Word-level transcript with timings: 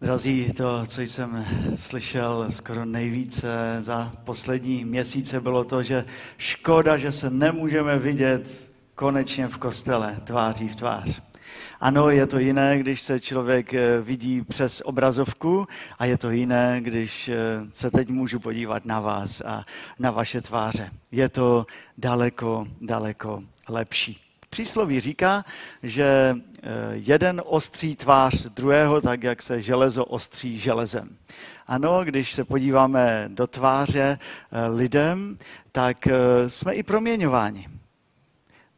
Drazí, 0.00 0.52
to, 0.52 0.86
co 0.86 1.00
jsem 1.00 1.46
slyšel 1.76 2.46
skoro 2.50 2.84
nejvíce 2.84 3.76
za 3.80 4.12
poslední 4.24 4.84
měsíce, 4.84 5.40
bylo 5.40 5.64
to, 5.64 5.82
že 5.82 6.04
škoda, 6.36 6.96
že 6.96 7.12
se 7.12 7.30
nemůžeme 7.30 7.98
vidět 7.98 8.70
konečně 8.94 9.48
v 9.48 9.58
kostele 9.58 10.16
tváří 10.24 10.68
v 10.68 10.76
tvář. 10.76 11.22
Ano, 11.80 12.10
je 12.10 12.26
to 12.26 12.38
jiné, 12.38 12.78
když 12.78 13.00
se 13.00 13.20
člověk 13.20 13.74
eh, 13.74 14.00
vidí 14.00 14.42
přes 14.42 14.82
obrazovku 14.84 15.66
a 15.98 16.04
je 16.04 16.18
to 16.18 16.30
jiné, 16.30 16.80
když 16.80 17.28
eh, 17.28 17.36
se 17.72 17.90
teď 17.90 18.08
můžu 18.08 18.40
podívat 18.40 18.84
na 18.84 19.00
vás 19.00 19.40
a 19.40 19.64
na 19.98 20.10
vaše 20.10 20.40
tváře. 20.40 20.90
Je 21.12 21.28
to 21.28 21.66
daleko, 21.96 22.66
daleko 22.80 23.42
lepší. 23.68 24.27
Přísloví 24.50 25.00
říká, 25.00 25.44
že 25.82 26.34
eh, 26.34 26.68
jeden 26.92 27.42
ostří 27.44 27.96
tvář 27.96 28.44
druhého, 28.44 29.00
tak 29.00 29.22
jak 29.22 29.42
se 29.42 29.62
železo 29.62 30.04
ostří 30.04 30.58
železem. 30.58 31.16
Ano, 31.66 32.04
když 32.04 32.32
se 32.32 32.44
podíváme 32.44 33.24
do 33.28 33.46
tváře 33.46 34.18
lidem, 34.74 35.38
tak 35.72 36.08
jsme 36.46 36.74
i 36.74 36.82
proměňováni. 36.82 37.68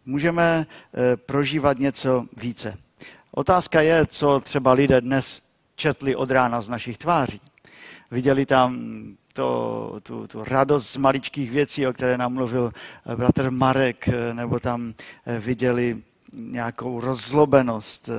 Můžeme 0.07 0.67
prožívat 1.27 1.79
něco 1.79 2.27
více. 2.37 2.77
Otázka 3.31 3.81
je, 3.81 4.07
co 4.07 4.41
třeba 4.41 4.73
lidé 4.73 5.01
dnes 5.01 5.43
četli 5.77 6.17
od 6.17 6.31
rána 6.31 6.61
z 6.61 6.69
našich 6.69 6.99
tváří. 6.99 7.41
Viděli 8.11 8.47
tam 8.47 8.79
to, 9.41 10.01
tu, 10.03 10.27
tu 10.27 10.45
radost 10.45 10.91
z 10.91 10.97
maličkých 10.97 11.51
věcí, 11.51 11.87
o 11.87 11.93
které 11.93 12.19
nám 12.19 12.33
mluvil 12.33 12.73
eh, 13.07 13.17
bratr 13.17 13.51
Marek, 13.51 14.09
eh, 14.09 14.35
nebo 14.35 14.61
tam 14.61 14.95
eh, 15.27 15.39
viděli 15.39 15.99
nějakou 16.41 17.01
rozzlobenost, 17.01 18.11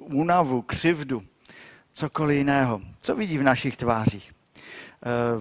únavu, 0.00 0.62
křivdu, 0.62 1.22
cokoliv 1.92 2.38
jiného. 2.38 2.80
Co 3.00 3.14
vidí 3.14 3.38
v 3.38 3.42
našich 3.42 3.76
tvářích? 3.76 4.32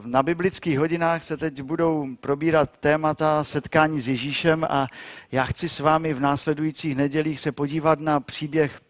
Na 0.06 0.24
biblických 0.24 0.80
hodinách 0.80 1.24
se 1.24 1.38
teď 1.38 1.62
budou 1.62 2.08
probírat 2.20 2.78
témata 2.78 3.44
setkání 3.44 4.00
s 4.00 4.08
Ježíšem 4.08 4.64
a 4.70 4.88
já 5.32 5.44
chci 5.44 5.70
s 5.70 5.80
vámi 5.80 6.14
v 6.14 6.20
následujících 6.20 6.96
nedělích 6.96 7.40
se 7.40 7.52
podívat 7.52 8.00
na 8.00 8.20
příběh 8.20 8.82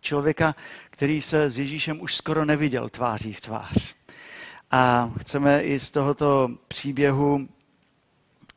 člověka, 0.00 0.54
který 0.90 1.20
se 1.20 1.50
s 1.50 1.58
Ježíšem 1.58 2.00
už 2.00 2.16
skoro 2.16 2.44
neviděl 2.44 2.88
tváří 2.88 3.32
v 3.32 3.40
tvář. 3.40 3.99
A 4.70 5.12
chceme 5.20 5.62
i 5.62 5.80
z 5.80 5.90
tohoto 5.90 6.50
příběhu 6.68 7.48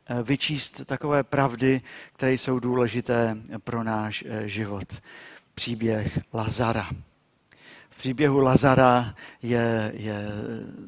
eh, 0.06 0.24
vyčíst 0.24 0.86
takové 0.86 1.24
pravdy, 1.24 1.82
které 2.14 2.34
jsou 2.34 2.60
důležité 2.60 3.38
pro 3.58 3.84
náš 3.84 4.24
eh, 4.28 4.48
život. 4.48 5.02
Příběh 5.56 6.20
Lazara. 6.34 6.90
V 7.90 7.98
příběhu 7.98 8.40
Lazara 8.40 9.16
je, 9.42 9.92
je 9.96 10.26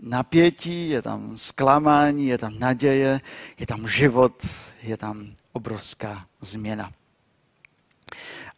napětí, 0.01 0.89
je 0.89 1.01
tam 1.01 1.35
zklamání, 1.35 2.27
je 2.27 2.37
tam 2.37 2.59
naděje, 2.59 3.21
je 3.59 3.67
tam 3.67 3.87
život, 3.87 4.47
je 4.83 4.97
tam 4.97 5.33
obrovská 5.51 6.25
změna. 6.41 6.91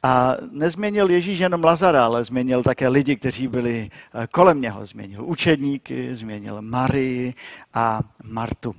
A 0.08 0.36
nezměnil 0.52 1.09
Ježíš 1.09 1.39
jenom 1.39 1.63
Lazara, 1.63 2.05
ale 2.05 2.23
změnil 2.23 2.63
také 2.63 2.88
lidi, 2.88 3.16
kteří 3.16 3.47
byli 3.47 3.89
eh, 4.14 4.27
kolem 4.27 4.61
něho. 4.61 4.86
Změnil 4.86 5.25
učedníky, 5.25 6.16
změnil 6.16 6.61
Marii 6.61 7.33
a 7.73 7.99
Martu. 8.23 8.75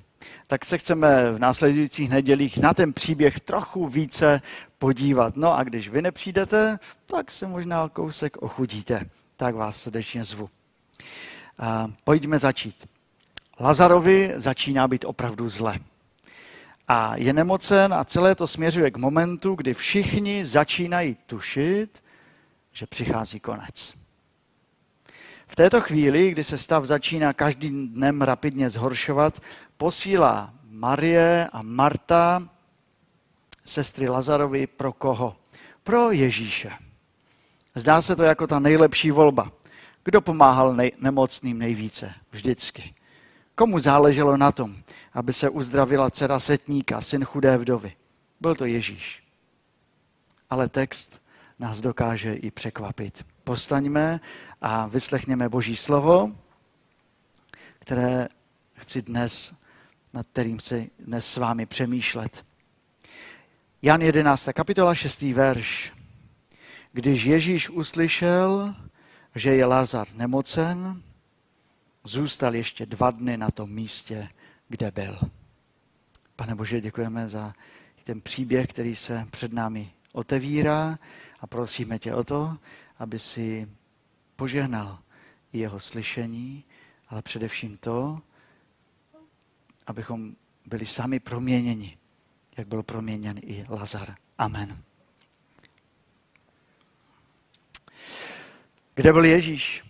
Tak 0.46 0.64
se 0.64 0.78
chceme 0.78 1.32
v 1.32 1.38
následujících 1.38 2.10
nedělích 2.10 2.58
na 2.58 2.74
ten 2.74 2.92
příběh 2.92 3.40
trochu 3.40 3.88
více 3.88 4.42
podívat. 4.78 5.36
No 5.36 5.56
a 5.56 5.64
když 5.64 5.88
vy 5.88 6.02
nepřijdete, 6.02 6.78
tak 7.06 7.30
se 7.30 7.46
možná 7.46 7.88
kousek 7.88 8.36
ochudíte. 8.36 9.00
Tak 9.36 9.54
vás 9.54 9.82
srdečně 9.82 10.24
zvu. 10.24 10.50
A 11.58 11.90
pojďme 12.04 12.38
začít. 12.38 12.88
Lazarovi 13.60 14.32
začíná 14.36 14.88
být 14.88 15.04
opravdu 15.04 15.48
zle 15.48 15.78
a 16.89 17.17
je 17.17 17.33
nemocen 17.33 17.94
a 17.94 18.04
celé 18.04 18.34
to 18.34 18.47
směřuje 18.47 18.91
k 18.91 18.97
momentu, 18.97 19.54
kdy 19.54 19.75
všichni 19.75 20.44
začínají 20.44 21.16
tušit, 21.26 22.03
že 22.72 22.87
přichází 22.87 23.41
konec. 23.41 23.94
V 25.47 25.56
této 25.56 25.81
chvíli, 25.81 26.31
kdy 26.31 26.44
se 26.44 26.59
stav 26.59 26.84
začíná 26.84 27.32
každým 27.32 27.88
dnem 27.88 28.22
rapidně 28.22 28.71
zhoršovat, 28.71 29.41
posílá 29.77 30.54
Marie 30.71 31.48
a 31.53 31.62
Marta 31.62 32.48
sestry 33.65 34.09
Lazarovi 34.09 34.66
pro 34.66 34.93
koho? 34.93 35.37
Pro 35.84 36.10
Ježíše. 36.10 36.71
Zdá 37.75 38.03
se 38.03 38.16
to 38.16 38.22
jako 38.22 38.47
ta 38.47 38.59
nejlepší 38.59 39.10
volba. 39.10 39.53
Kdo 40.04 40.21
pomáhal 40.21 40.75
nej- 40.75 40.93
nemocným 40.98 41.59
nejvíce? 41.59 42.15
Vždycky. 42.31 42.94
Komu 43.58 43.78
záleželo 43.78 44.36
na 44.36 44.52
tom, 44.52 44.76
aby 45.12 45.32
se 45.32 45.50
uzdravila 45.50 46.10
dcera 46.10 46.38
setníka, 46.38 47.00
syn 47.00 47.24
chudé 47.24 47.58
vdovy? 47.58 47.92
Byl 48.41 48.54
to 48.54 48.64
Ježíš. 48.64 49.22
Ale 50.50 50.69
text 50.69 51.22
nás 51.58 51.80
dokáže 51.80 52.34
i 52.34 52.50
překvapit. 52.50 53.26
Postaňme 53.44 54.20
a 54.60 54.86
vyslechněme 54.86 55.48
Boží 55.48 55.76
slovo, 55.76 56.32
které 57.78 58.28
chci 58.74 59.02
dnes, 59.02 59.54
nad 60.12 60.26
kterým 60.26 60.58
chci 60.58 60.91
dnes 60.98 61.26
s 61.26 61.36
vámi 61.36 61.66
přemýšlet. 61.66 62.44
Jan 63.82 64.02
11. 64.02 64.48
kapitola 64.52 64.94
6. 64.94 65.22
verš. 65.22 65.92
Když 66.92 67.24
Ježíš 67.24 67.70
uslyšel, 67.70 68.74
že 69.34 69.54
je 69.54 69.66
Lazar 69.66 70.08
nemocen, 70.14 71.02
zůstal 72.08 72.54
ještě 72.54 72.86
dva 72.86 73.10
dny 73.10 73.36
na 73.36 73.50
tom 73.50 73.70
místě, 73.70 74.28
kde 74.69 74.91
byl. 74.91 75.19
Pane 76.36 76.54
Bože, 76.54 76.80
děkujeme 76.80 77.28
za 77.28 77.54
ten 78.04 78.20
příběh, 78.20 78.66
který 78.66 78.96
se 78.96 79.26
před 79.30 79.52
námi 79.52 79.92
otevírá 80.12 80.98
a 81.41 81.47
prosíme 81.47 81.98
tě 81.98 82.14
o 82.14 82.24
to, 82.24 82.56
aby 82.98 83.18
si 83.18 83.68
požehnal 84.36 84.98
jeho 85.52 85.80
slyšení, 85.80 86.64
ale 87.08 87.22
především 87.22 87.76
to, 87.76 88.20
abychom 89.86 90.36
byli 90.66 90.86
sami 90.86 91.20
proměněni, 91.20 91.98
jak 92.56 92.68
byl 92.68 92.82
proměněn 92.82 93.38
i 93.42 93.64
Lazar. 93.68 94.14
Amen. 94.38 94.82
Kde 98.94 99.12
byl 99.12 99.24
Ježíš? 99.24 99.88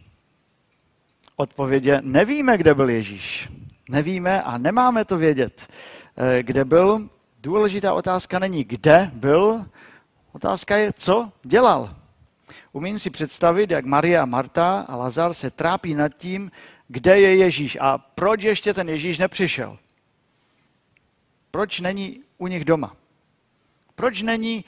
Odpovědě 1.38 2.00
nevíme, 2.04 2.58
kde 2.58 2.74
byl 2.74 2.90
Ježíš. 2.90 3.48
Nevíme 3.88 4.42
a 4.42 4.58
nemáme 4.58 5.04
to 5.04 5.18
vědět, 5.18 5.68
eh, 6.16 6.42
kde 6.42 6.64
byl. 6.64 7.08
Důležitá 7.40 7.94
otázka 7.94 8.38
není, 8.38 8.64
kde 8.64 9.10
byl, 9.14 9.66
otázka 10.32 10.76
je, 10.76 10.92
co 10.92 11.32
dělal. 11.44 11.96
Umím 12.72 12.98
si 12.98 13.10
představit, 13.10 13.70
jak 13.70 13.84
Maria, 13.84 14.24
Marta 14.24 14.80
a 14.88 14.96
Lazar 14.96 15.34
se 15.34 15.50
trápí 15.50 15.94
nad 15.94 16.08
tím, 16.08 16.50
kde 16.88 17.20
je 17.20 17.36
Ježíš 17.36 17.78
a 17.80 17.98
proč 17.98 18.42
ještě 18.42 18.74
ten 18.74 18.88
Ježíš 18.88 19.18
nepřišel. 19.18 19.78
Proč 21.50 21.80
není 21.80 22.20
u 22.38 22.46
nich 22.46 22.64
doma? 22.64 22.96
Proč 23.94 24.22
není 24.22 24.64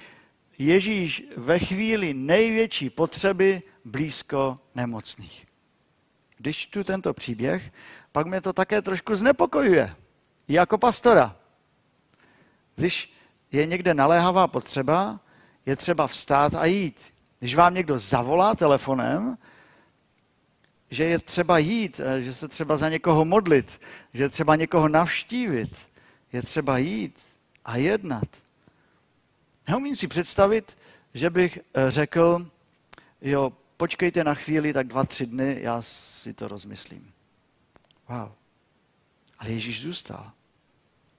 Ježíš 0.59 1.25
ve 1.37 1.59
chvíli 1.59 2.15
největší 2.15 2.91
potřeby 2.91 3.63
blízko 3.85 4.59
nemocných? 4.75 5.50
Když 6.41 6.56
čtu 6.56 6.84
tento 6.84 7.15
příběh, 7.15 7.73
pak 8.12 8.27
mě 8.27 8.41
to 8.41 8.53
také 8.53 8.83
trošku 8.83 9.15
znepokojuje. 9.15 9.95
Jako 10.49 10.78
pastora. 10.78 11.37
Když 12.77 13.12
je 13.53 13.67
někde 13.67 13.95
naléhavá 13.95 14.49
potřeba, 14.49 15.21
je 15.67 15.77
třeba 15.77 16.06
vstát 16.06 16.55
a 16.55 16.65
jít. 16.65 17.15
Když 17.39 17.55
vám 17.55 17.75
někdo 17.75 17.99
zavolá 17.99 18.55
telefonem, 18.55 19.39
že 20.91 21.04
je 21.04 21.19
třeba 21.19 21.59
jít, 21.59 22.01
eh, 22.01 22.22
že 22.22 22.34
se 22.34 22.48
třeba 22.48 22.77
za 22.77 22.89
někoho 22.89 23.25
modlit, 23.25 23.81
že 24.13 24.22
je 24.22 24.28
třeba 24.28 24.57
někoho 24.57 24.89
navštívit, 24.89 25.77
je 26.33 26.42
třeba 26.42 26.78
jít 26.78 27.21
a 27.65 27.77
jednat. 27.77 28.28
Neumím 29.69 29.97
si 29.97 30.09
představit, 30.09 30.78
že 31.15 31.31
bych 31.31 31.59
eh, 31.59 31.91
řekl, 31.91 32.47
jo, 33.21 33.53
počkejte 33.80 34.24
na 34.24 34.34
chvíli, 34.34 34.72
tak 34.72 34.86
dva, 34.86 35.04
tři 35.04 35.27
dny, 35.27 35.59
já 35.60 35.82
si 35.82 36.34
to 36.34 36.48
rozmyslím. 36.48 37.12
Wow. 38.09 38.32
Ale 39.38 39.50
Ježíš 39.50 39.82
zůstal. 39.82 40.32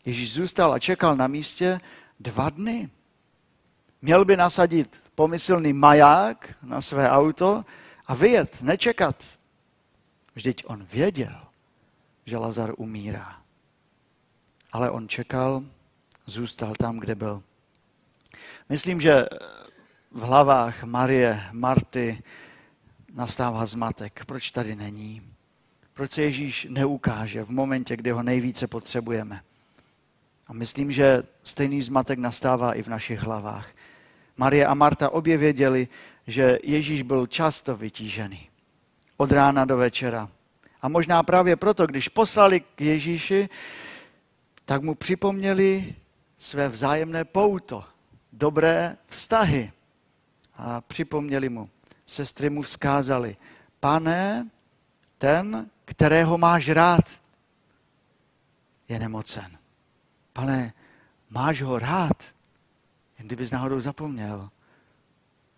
Ježíš 0.05 0.33
zůstal 0.33 0.73
a 0.73 0.79
čekal 0.79 1.15
na 1.15 1.27
místě 1.27 1.81
dva 2.19 2.49
dny. 2.49 2.89
Měl 4.01 4.25
by 4.25 4.37
nasadit 4.37 5.03
pomyslný 5.15 5.73
maják 5.73 6.55
na 6.61 6.81
své 6.81 7.09
auto 7.09 7.65
a 8.05 8.15
vyjet, 8.15 8.61
nečekat. 8.61 9.25
Vždyť 10.35 10.63
on 10.65 10.85
věděl, 10.85 11.41
že 12.25 12.37
Lazar 12.37 12.73
umírá. 12.77 13.41
Ale 14.71 14.91
on 14.91 15.09
čekal, 15.09 15.63
zůstal 16.25 16.73
tam, 16.77 16.99
kde 16.99 17.15
byl. 17.15 17.43
Myslím, 18.69 19.01
že 19.01 19.25
v 20.11 20.21
hlavách 20.21 20.83
Marie, 20.83 21.43
Marty, 21.51 22.23
nastává 23.15 23.65
zmatek. 23.65 24.25
Proč 24.25 24.51
tady 24.51 24.75
není? 24.75 25.21
Proč 25.93 26.11
se 26.11 26.21
Ježíš 26.21 26.67
neukáže 26.69 27.43
v 27.43 27.49
momentě, 27.49 27.97
kdy 27.97 28.11
ho 28.11 28.23
nejvíce 28.23 28.67
potřebujeme? 28.67 29.41
A 30.47 30.53
myslím, 30.53 30.91
že 30.91 31.23
stejný 31.43 31.81
zmatek 31.81 32.19
nastává 32.19 32.73
i 32.73 32.83
v 32.83 32.87
našich 32.87 33.19
hlavách. 33.19 33.69
Marie 34.37 34.65
a 34.65 34.73
Marta 34.73 35.09
obě 35.09 35.37
věděli, 35.37 35.87
že 36.27 36.59
Ježíš 36.63 37.01
byl 37.01 37.27
často 37.27 37.75
vytížený. 37.75 38.49
Od 39.17 39.31
rána 39.31 39.65
do 39.65 39.77
večera. 39.77 40.29
A 40.81 40.87
možná 40.87 41.23
právě 41.23 41.55
proto, 41.55 41.87
když 41.87 42.07
poslali 42.07 42.59
k 42.59 42.81
Ježíši, 42.81 43.49
tak 44.65 44.81
mu 44.81 44.95
připomněli 44.95 45.95
své 46.37 46.69
vzájemné 46.69 47.25
pouto, 47.25 47.83
dobré 48.33 48.97
vztahy. 49.07 49.71
A 50.55 50.81
připomněli 50.81 51.49
mu, 51.49 51.69
sestry 52.11 52.49
mu 52.49 52.61
vzkázali, 52.61 53.37
pane, 53.79 54.49
ten, 55.17 55.69
kterého 55.85 56.37
máš 56.37 56.69
rád, 56.69 57.21
je 58.89 58.99
nemocen. 58.99 59.57
Pane, 60.33 60.73
máš 61.29 61.61
ho 61.61 61.79
rád? 61.79 62.17
Jen 63.19 63.27
kdybys 63.27 63.51
náhodou 63.51 63.79
zapomněl. 63.79 64.49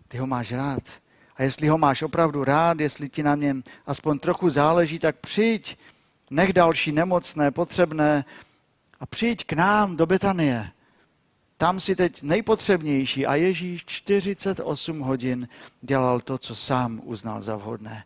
Ty 0.08 0.18
ho 0.18 0.28
máš 0.28 0.52
rád. 0.52 0.84
A 1.36 1.44
jestli 1.44 1.68
ho 1.68 1.78
máš 1.78 2.02
opravdu 2.02 2.44
rád, 2.44 2.80
jestli 2.80 3.10
ti 3.10 3.24
na 3.24 3.36
něm 3.36 3.64
aspoň 3.86 4.20
trochu 4.20 4.50
záleží, 4.50 5.00
tak 5.00 5.16
přijď, 5.16 5.78
nech 6.30 6.54
další 6.54 6.92
nemocné, 6.92 7.52
potřebné 7.52 8.26
a 9.00 9.06
přijď 9.06 9.46
k 9.46 9.54
nám 9.54 9.98
do 9.98 10.06
Betanie. 10.06 10.72
Tam 11.58 11.80
si 11.80 11.96
teď 11.96 12.22
nejpotřebnější 12.22 13.26
a 13.26 13.36
Ježíš 13.36 13.86
48 13.86 15.00
hodin 15.00 15.48
dělal 15.82 16.20
to, 16.20 16.38
co 16.38 16.56
sám 16.56 17.02
uznal 17.04 17.42
za 17.42 17.56
vhodné. 17.56 18.06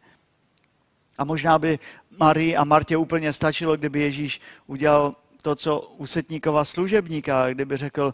A 1.17 1.23
možná 1.23 1.59
by 1.59 1.79
Marii 2.17 2.55
a 2.55 2.63
Martě 2.63 2.97
úplně 2.97 3.33
stačilo, 3.33 3.77
kdyby 3.77 4.01
Ježíš 4.01 4.41
udělal 4.67 5.15
to, 5.41 5.55
co 5.55 5.79
u 5.79 6.05
setníkova 6.05 6.65
služebníka, 6.65 7.53
kdyby 7.53 7.77
řekl, 7.77 8.11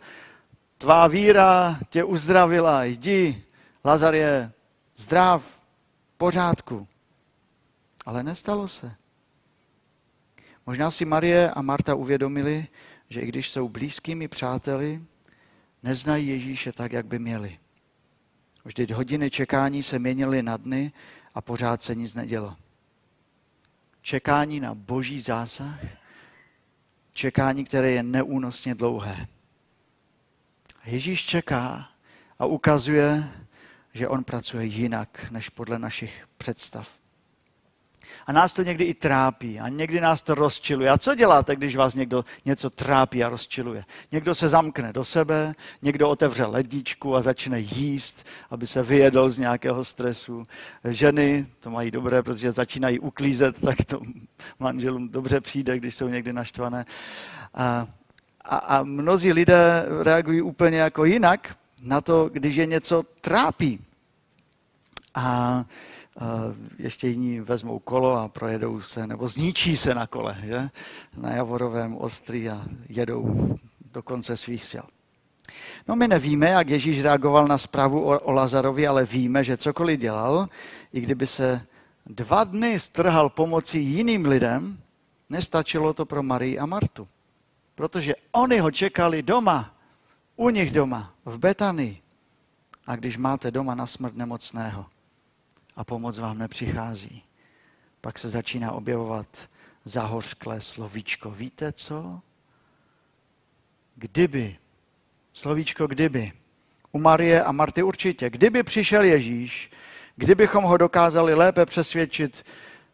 tvá 0.77 1.07
víra 1.07 1.80
tě 1.89 2.03
uzdravila, 2.03 2.83
jdi, 2.83 3.44
Lazar 3.85 4.15
je 4.15 4.51
zdrav, 4.95 5.62
pořádku. 6.18 6.88
Ale 8.06 8.24
nestalo 8.24 8.68
se. 8.68 8.95
Možná 10.65 10.91
si 10.91 11.06
Marie 11.06 11.51
a 11.51 11.62
Marta 11.62 11.95
uvědomili, 11.95 12.68
že 13.09 13.21
i 13.21 13.27
když 13.27 13.50
jsou 13.50 13.69
blízkými 13.69 14.27
přáteli, 14.27 15.01
neznají 15.83 16.27
Ježíše 16.27 16.71
tak, 16.71 16.91
jak 16.91 17.06
by 17.06 17.19
měli. 17.19 17.59
Vždyť 18.65 18.91
hodiny 18.91 19.31
čekání 19.31 19.83
se 19.83 20.00
měnily 20.00 20.44
na 20.44 20.57
dny 20.57 20.91
a 21.35 21.41
pořád 21.41 21.81
se 21.83 21.95
nic 21.95 22.15
nedělo. 22.15 22.56
Čekání 24.01 24.59
na 24.59 24.75
boží 24.75 25.19
zásah, 25.19 25.80
čekání, 27.13 27.65
které 27.65 27.91
je 27.91 28.03
neúnosně 28.03 28.75
dlouhé. 28.75 29.27
Ježíš 30.85 31.25
čeká 31.25 31.89
a 32.39 32.45
ukazuje, 32.45 33.24
že 33.94 34.07
on 34.07 34.24
pracuje 34.24 34.65
jinak 34.65 35.31
než 35.31 35.50
podle 35.50 35.80
našich 35.80 36.27
představ. 36.38 37.03
A 38.26 38.32
nás 38.32 38.54
to 38.54 38.64
někdy 38.64 38.84
i 38.84 38.94
trápí 38.94 39.60
a 39.60 39.70
někdy 39.70 40.02
nás 40.02 40.22
to 40.22 40.36
rozčiluje. 40.36 40.90
A 40.90 40.98
co 40.98 41.16
děláte, 41.16 41.56
když 41.56 41.76
vás 41.76 41.96
někdo 41.96 42.26
něco 42.46 42.70
trápí 42.70 43.24
a 43.24 43.30
rozčiluje? 43.30 43.86
Někdo 44.12 44.36
se 44.36 44.48
zamkne 44.48 44.94
do 44.94 45.04
sebe, 45.04 45.54
někdo 45.82 46.10
otevře 46.10 46.46
ledničku 46.46 47.16
a 47.16 47.22
začne 47.22 47.60
jíst, 47.60 48.26
aby 48.50 48.68
se 48.68 48.84
vyjedl 48.84 49.30
z 49.30 49.40
nějakého 49.40 49.84
stresu. 49.84 50.44
Ženy 50.90 51.48
to 51.60 51.70
mají 51.70 51.92
dobré, 51.92 52.24
protože 52.24 52.52
začínají 52.52 53.00
uklízet, 53.00 53.62
tak 53.62 53.78
to 53.88 54.02
manželům 54.60 55.10
dobře 55.10 55.42
přijde, 55.42 55.78
když 55.78 55.96
jsou 55.96 56.08
někdy 56.08 56.34
naštvané. 56.34 56.86
A, 57.54 57.88
a, 58.42 58.58
a 58.58 58.84
mnozí 58.84 59.34
lidé 59.34 59.86
reagují 60.02 60.42
úplně 60.42 60.78
jako 60.78 61.06
jinak 61.06 61.56
na 61.82 62.02
to, 62.02 62.30
když 62.34 62.56
je 62.56 62.66
něco 62.66 63.04
trápí. 63.22 63.80
A 65.16 65.66
ještě 66.80 67.07
jiní 67.07 67.39
vezmou 67.39 67.80
kolo 67.80 68.18
a 68.18 68.27
projedou 68.27 68.81
se, 68.81 69.07
nebo 69.07 69.27
zničí 69.27 69.77
se 69.77 69.95
na 69.95 70.07
kole, 70.07 70.38
že? 70.44 70.69
na 71.18 71.31
Javorovém 71.31 71.98
ostří 71.98 72.50
a 72.50 72.65
jedou 72.89 73.50
do 73.94 74.04
konce 74.04 74.38
svých 74.38 74.65
sil. 74.71 74.86
No 75.88 75.95
my 75.95 76.07
nevíme, 76.07 76.50
jak 76.50 76.69
Ježíš 76.69 77.01
reagoval 77.01 77.48
na 77.48 77.57
zprávu 77.57 78.04
o, 78.04 78.19
o 78.19 78.31
Lazarovi, 78.31 78.88
ale 78.88 79.06
víme, 79.06 79.44
že 79.44 79.57
cokoliv 79.57 80.00
dělal, 80.00 80.50
i 80.94 81.01
kdyby 81.01 81.27
se 81.27 81.62
dva 82.06 82.44
dny 82.44 82.80
strhal 82.80 83.30
pomocí 83.30 83.86
jiným 83.86 84.25
lidem, 84.25 84.77
nestačilo 85.30 85.94
to 85.94 86.06
pro 86.06 86.24
Marii 86.24 86.59
a 86.59 86.66
Martu. 86.66 87.07
Protože 87.75 88.16
oni 88.31 88.59
ho 88.59 88.71
čekali 88.71 89.24
doma, 89.24 89.75
u 90.36 90.50
nich 90.50 90.71
doma, 90.71 91.13
v 91.25 91.38
Betanii. 91.38 92.01
A 92.88 92.95
když 92.95 93.18
máte 93.18 93.51
doma 93.51 93.75
na 93.75 93.88
smrt 93.88 94.16
nemocného, 94.16 94.86
a 95.75 95.84
pomoc 95.84 96.20
vám 96.20 96.38
nepřichází. 96.38 97.24
Pak 98.02 98.20
se 98.20 98.30
začíná 98.30 98.72
objevovat 98.72 99.50
zahořklé 99.86 100.62
slovíčko. 100.62 101.31
Víte 101.31 101.72
co? 101.72 102.22
Kdyby, 103.96 104.58
slovíčko 105.34 105.88
kdyby, 105.88 106.31
u 106.92 107.00
Marie 107.00 107.44
a 107.44 107.52
Marty 107.52 107.84
určitě, 107.84 108.30
kdyby 108.30 108.64
přišel 108.64 109.04
Ježíš, 109.04 109.72
kdybychom 110.16 110.64
ho 110.64 110.78
dokázali 110.78 111.34
lépe 111.34 111.66
přesvědčit, 111.66 112.46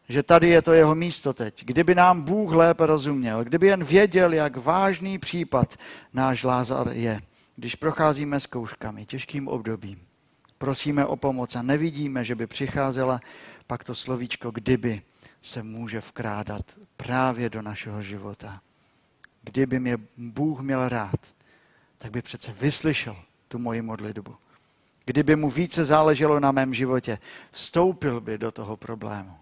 že 0.09 0.23
tady 0.23 0.49
je 0.49 0.61
to 0.61 0.73
jeho 0.73 0.95
místo 0.95 1.33
teď, 1.33 1.65
kdyby 1.65 1.95
nám 1.95 2.21
Bůh 2.21 2.53
lépe 2.53 2.85
rozuměl, 2.85 3.43
kdyby 3.43 3.67
jen 3.67 3.83
věděl, 3.83 4.33
jak 4.33 4.57
vážný 4.57 5.19
případ 5.19 5.75
náš 6.13 6.43
Lázar 6.43 6.87
je, 6.91 7.21
když 7.55 7.75
procházíme 7.75 8.39
zkouškami, 8.39 9.05
těžkým 9.05 9.47
obdobím, 9.47 9.99
prosíme 10.59 11.05
o 11.05 11.15
pomoc 11.15 11.55
a 11.55 11.61
nevidíme, 11.61 12.23
že 12.23 12.35
by 12.35 12.47
přicházela, 12.47 13.19
pak 13.67 13.83
to 13.83 13.95
slovíčko 13.95 14.51
kdyby 14.51 15.01
se 15.41 15.63
může 15.63 16.01
vkrádat 16.01 16.65
právě 16.97 17.49
do 17.49 17.61
našeho 17.61 18.01
života. 18.01 18.61
Kdyby 19.41 19.79
mě 19.79 19.97
Bůh 20.17 20.59
měl 20.59 20.89
rád, 20.89 21.33
tak 21.97 22.11
by 22.11 22.21
přece 22.21 22.53
vyslyšel 22.53 23.15
tu 23.47 23.59
moji 23.59 23.81
modlitbu. 23.81 24.35
Kdyby 25.05 25.35
mu 25.35 25.49
více 25.49 25.85
záleželo 25.85 26.39
na 26.39 26.51
mém 26.51 26.73
životě, 26.73 27.17
vstoupil 27.51 28.21
by 28.21 28.37
do 28.37 28.51
toho 28.51 28.77
problému. 28.77 29.37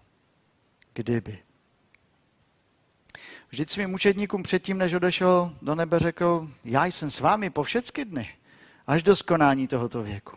Kdyby. 0.94 1.38
Vždyť 3.50 3.70
svým 3.70 3.94
učedníkům 3.94 4.42
předtím, 4.42 4.78
než 4.78 4.94
odešel 4.94 5.54
do 5.62 5.74
nebe, 5.74 5.98
řekl, 5.98 6.50
já 6.64 6.86
jsem 6.86 7.10
s 7.10 7.20
vámi 7.20 7.50
po 7.50 7.62
všechny 7.62 8.04
dny, 8.04 8.28
až 8.86 9.02
do 9.02 9.16
skonání 9.16 9.68
tohoto 9.68 10.02
věku. 10.02 10.36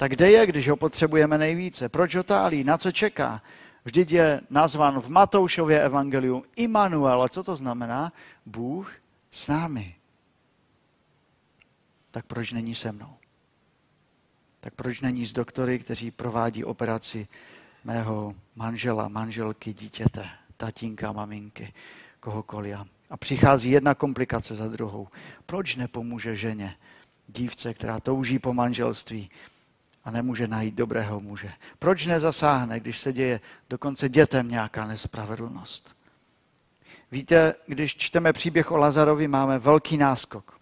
Tak 0.00 0.12
kde 0.12 0.30
je, 0.30 0.46
když 0.46 0.68
ho 0.68 0.76
potřebujeme 0.76 1.38
nejvíce? 1.38 1.88
Proč 1.88 2.14
otálí? 2.14 2.64
Na 2.64 2.78
co 2.78 2.92
čeká? 2.92 3.42
Vždyť 3.84 4.12
je 4.12 4.40
nazvan 4.50 5.00
v 5.00 5.08
Matoušově 5.08 5.82
evangeliu 5.82 6.44
Immanuel. 6.56 7.22
A 7.22 7.28
co 7.28 7.42
to 7.42 7.56
znamená? 7.56 8.12
Bůh 8.46 8.92
s 9.30 9.48
námi. 9.48 9.94
Tak 12.10 12.26
proč 12.26 12.52
není 12.52 12.74
se 12.74 12.92
mnou? 12.92 13.14
Tak 14.60 14.74
proč 14.74 15.00
není 15.00 15.26
s 15.26 15.32
doktory, 15.32 15.78
kteří 15.78 16.10
provádí 16.10 16.64
operaci 16.64 17.28
mého 17.84 18.34
manžela, 18.56 19.08
manželky, 19.08 19.72
dítěte, 19.72 20.28
tatínka, 20.56 21.12
maminky, 21.12 21.72
kohokoliv. 22.20 22.78
A 23.10 23.16
přichází 23.16 23.70
jedna 23.70 23.94
komplikace 23.94 24.54
za 24.54 24.68
druhou. 24.68 25.08
Proč 25.46 25.76
nepomůže 25.76 26.36
ženě, 26.36 26.76
dívce, 27.28 27.74
která 27.74 28.00
touží 28.00 28.38
po 28.38 28.54
manželství, 28.54 29.30
nemůže 30.10 30.48
najít 30.48 30.74
dobrého 30.74 31.20
muže? 31.20 31.52
Proč 31.78 32.06
nezasáhne, 32.06 32.80
když 32.80 32.98
se 32.98 33.12
děje 33.12 33.40
dokonce 33.70 34.08
dětem 34.08 34.48
nějaká 34.48 34.86
nespravedlnost? 34.86 35.96
Víte, 37.12 37.54
když 37.66 37.96
čteme 37.96 38.32
příběh 38.32 38.70
o 38.70 38.76
Lazarovi, 38.76 39.28
máme 39.28 39.58
velký 39.58 39.96
náskok. 39.96 40.60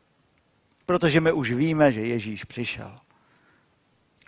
Protože 0.86 1.20
my 1.20 1.32
už 1.32 1.52
víme, 1.52 1.92
že 1.92 2.00
Ježíš 2.00 2.44
přišel. 2.44 2.98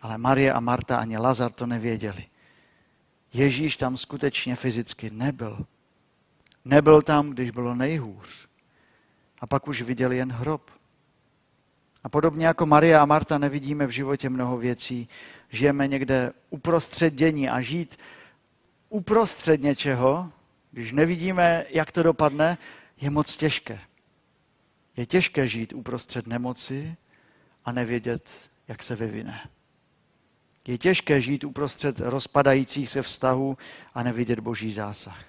Ale 0.03 0.19
Marie 0.19 0.53
a 0.53 0.61
Marta 0.61 0.97
ani 0.97 1.19
Lazar 1.19 1.53
to 1.53 1.67
nevěděli. 1.67 2.27
Ježíš 3.33 3.77
tam 3.77 3.97
skutečně 3.97 4.57
fyzicky 4.57 5.11
nebyl. 5.11 5.67
Nebyl 6.65 7.03
tam, 7.03 7.31
když 7.31 7.51
bylo 7.51 7.75
nejhůř. 7.75 8.49
A 9.41 9.47
pak 9.47 9.69
už 9.69 9.83
viděli 9.83 10.17
jen 10.17 10.33
hrob. 10.33 10.71
A 12.05 12.09
podobně 12.09 12.47
jako 12.47 12.67
Marie 12.67 12.99
a 12.99 13.05
Marta 13.05 13.39
nevidíme 13.39 13.87
v 13.87 13.91
životě 13.91 14.29
mnoho 14.29 14.59
věcí, 14.59 15.09
žijeme 15.49 15.89
někde 15.89 16.33
uprostřed 16.51 17.15
dění 17.15 17.49
a 17.49 17.61
žít 17.61 17.99
uprostřed 18.89 19.63
něčeho, 19.63 20.33
když 20.71 20.93
nevidíme, 20.93 21.65
jak 21.71 21.93
to 21.93 22.03
dopadne, 22.03 22.59
je 23.01 23.11
moc 23.11 23.37
těžké. 23.37 23.81
Je 24.97 25.07
těžké 25.07 25.49
žít 25.49 25.73
uprostřed 25.73 26.27
nemoci 26.27 26.97
a 27.65 27.73
nevědět, 27.73 28.31
jak 28.69 28.83
se 28.83 28.97
vyvine. 28.97 29.41
Je 30.67 30.79
těžké 30.79 31.21
žít 31.21 31.45
uprostřed 31.45 32.01
rozpadajících 32.01 32.91
se 32.91 33.03
vztahů 33.03 33.59
a 33.95 34.03
nevidět 34.03 34.41
boží 34.41 34.73
zásah. 34.73 35.25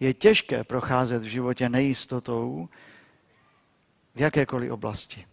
Je 0.00 0.14
těžké 0.14 0.64
procházet 0.64 1.22
v 1.22 1.26
životě 1.26 1.68
nejistotou 1.68 2.68
v 4.14 4.20
jakékoliv 4.20 4.72
oblasti. 4.72 5.26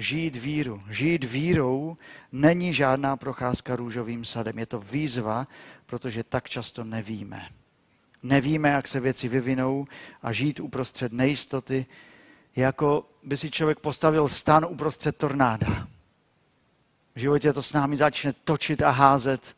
Žít 0.00 0.36
víru. 0.36 0.82
Žít 0.90 1.24
vírou 1.24 1.96
není 2.32 2.74
žádná 2.74 3.16
procházka 3.16 3.76
růžovým 3.76 4.24
sadem. 4.24 4.58
Je 4.58 4.66
to 4.66 4.80
výzva, 4.80 5.48
protože 5.86 6.24
tak 6.24 6.48
často 6.48 6.84
nevíme. 6.84 7.48
Nevíme, 8.22 8.68
jak 8.68 8.88
se 8.88 9.00
věci 9.00 9.28
vyvinou 9.28 9.86
a 10.22 10.32
žít 10.32 10.60
uprostřed 10.60 11.12
nejistoty, 11.12 11.86
jako 12.56 13.10
by 13.22 13.36
si 13.36 13.50
člověk 13.50 13.80
postavil 13.80 14.28
stan 14.28 14.66
uprostřed 14.68 15.16
tornáda. 15.16 15.88
V 17.14 17.18
životě 17.20 17.52
to 17.52 17.62
s 17.62 17.72
námi 17.72 17.96
začne 17.96 18.32
točit 18.32 18.82
a 18.82 18.90
házet 18.90 19.56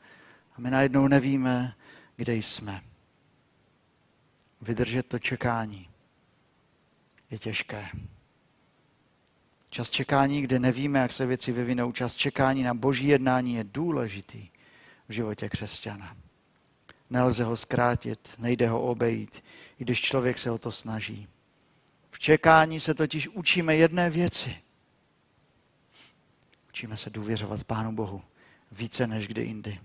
a 0.57 0.61
my 0.61 0.71
najednou 0.71 1.09
nevíme, 1.09 1.75
kde 2.17 2.35
jsme. 2.35 2.83
Vydržet 4.61 5.07
to 5.07 5.19
čekání 5.19 5.89
je 7.31 7.39
těžké. 7.39 7.89
Čas 9.73 9.91
čekání, 9.91 10.43
kde 10.43 10.59
nevíme, 10.59 10.99
jak 10.99 11.13
se 11.13 11.27
věci 11.27 11.53
vyvinou, 11.53 11.93
čas 11.93 12.15
čekání 12.15 12.63
na 12.63 12.75
boží 12.75 13.07
jednání 13.07 13.55
je 13.55 13.65
důležitý 13.65 14.49
v 15.09 15.13
životě 15.13 15.49
křesťana. 15.49 16.17
Nelze 17.11 17.45
ho 17.45 17.57
zkrátit, 17.57 18.29
nejde 18.39 18.69
ho 18.69 18.83
obejít, 18.83 19.45
i 19.79 19.85
když 19.85 20.01
člověk 20.01 20.39
se 20.39 20.51
o 20.51 20.59
to 20.59 20.73
snaží. 20.73 21.29
V 22.11 22.19
čekání 22.19 22.81
se 22.81 22.95
totiž 22.95 23.29
učíme 23.29 23.77
jedné 23.77 24.11
věci. 24.11 24.57
Učíme 26.69 26.97
se 26.97 27.11
důvěřovat 27.11 27.65
Pánu 27.65 27.93
Bohu 27.93 28.23
více 28.73 29.07
než 29.07 29.29
kdy 29.29 29.43
jindy. 29.43 29.81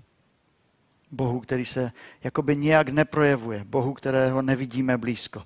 Bohu, 1.12 1.39
který 1.39 1.65
se 1.65 1.91
jakoby 2.24 2.56
nějak 2.56 2.89
neprojevuje, 2.89 3.63
Bohu, 3.63 3.94
kterého 3.94 4.41
nevidíme 4.41 4.98
blízko. 4.98 5.44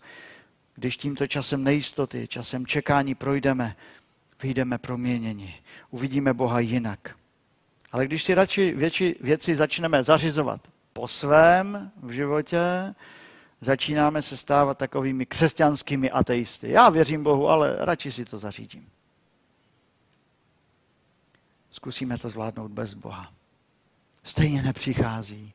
Když 0.76 0.98
tímto 0.98 1.28
časem 1.28 1.64
nejistoty, 1.64 2.28
časem 2.28 2.66
čekání 2.66 3.16
projdeme, 3.16 3.76
vyjdeme 4.44 4.78
proměněni. 4.78 5.56
Uvidíme 5.90 6.34
Boha 6.34 6.60
jinak. 6.60 7.16
Ale 7.92 8.06
když 8.06 8.24
si 8.24 8.34
radši 8.34 8.74
větši 8.76 9.16
věci 9.22 9.56
začneme 9.56 10.04
zařizovat 10.04 10.62
po 10.94 11.08
svém 11.08 11.92
v 12.04 12.12
životě, 12.12 12.60
začínáme 13.62 14.22
se 14.22 14.38
stávat 14.38 14.78
takovými 14.78 15.26
křesťanskými 15.26 16.12
ateisty. 16.12 16.72
Já 16.72 16.90
věřím 16.90 17.24
Bohu, 17.24 17.50
ale 17.50 17.76
radši 17.80 18.12
si 18.12 18.26
to 18.26 18.38
zařídím. 18.38 18.90
Zkusíme 21.72 22.18
to 22.18 22.30
zvládnout 22.30 22.72
bez 22.72 22.94
Boha. 22.94 23.32
Stejně 24.24 24.62
nepřichází. 24.62 25.54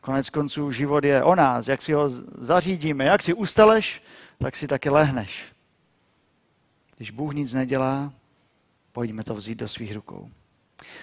Konec 0.00 0.30
konců 0.30 0.70
život 0.70 1.04
je 1.04 1.24
o 1.24 1.34
nás, 1.34 1.68
jak 1.68 1.82
si 1.82 1.92
ho 1.92 2.08
zařídíme, 2.38 3.04
jak 3.04 3.22
si 3.22 3.34
ustaleš, 3.34 4.02
tak 4.38 4.56
si 4.56 4.68
taky 4.68 4.90
lehneš. 4.90 5.52
Když 7.02 7.10
Bůh 7.10 7.34
nic 7.34 7.54
nedělá, 7.54 8.12
pojďme 8.92 9.24
to 9.24 9.34
vzít 9.34 9.58
do 9.58 9.68
svých 9.68 9.94
rukou. 9.94 10.30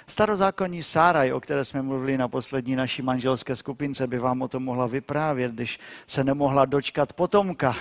Starozákonní 0.07 0.83
Sáraj, 0.83 1.33
o 1.33 1.39
které 1.39 1.65
jsme 1.65 1.81
mluvili 1.81 2.17
na 2.17 2.27
poslední 2.27 2.75
naší 2.75 3.01
manželské 3.01 3.55
skupince, 3.55 4.07
by 4.07 4.19
vám 4.19 4.41
o 4.41 4.47
tom 4.47 4.63
mohla 4.63 4.87
vyprávět, 4.87 5.51
když 5.51 5.79
se 6.07 6.23
nemohla 6.23 6.65
dočkat 6.65 7.13
potomka. 7.13 7.75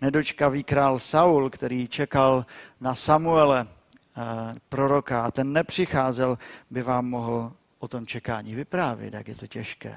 Nedočkavý 0.00 0.64
král 0.64 0.98
Saul, 0.98 1.50
který 1.50 1.88
čekal 1.88 2.46
na 2.80 2.94
Samuele, 2.94 3.66
eh, 3.66 4.54
proroka, 4.68 5.24
a 5.24 5.30
ten 5.30 5.52
nepřicházel, 5.52 6.38
by 6.70 6.82
vám 6.82 7.06
mohl 7.06 7.52
o 7.78 7.88
tom 7.88 8.06
čekání 8.06 8.54
vyprávět, 8.54 9.14
jak 9.14 9.28
je 9.28 9.34
to 9.34 9.46
těžké. 9.46 9.94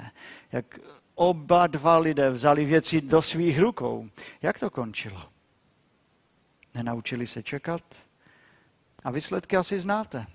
Jak 0.51 0.79
oba 1.15 1.67
dva 1.67 1.97
lidé 1.97 2.29
vzali 2.29 2.65
věci 2.65 3.01
do 3.01 3.21
svých 3.21 3.59
rukou. 3.59 4.09
Jak 4.41 4.59
to 4.59 4.69
končilo? 4.69 5.34
Nenaučili 6.75 7.27
se 7.27 7.43
čekat? 7.43 7.81
A 9.03 9.11
výsledky 9.11 9.57
asi 9.57 9.79
znáte. 9.79 10.27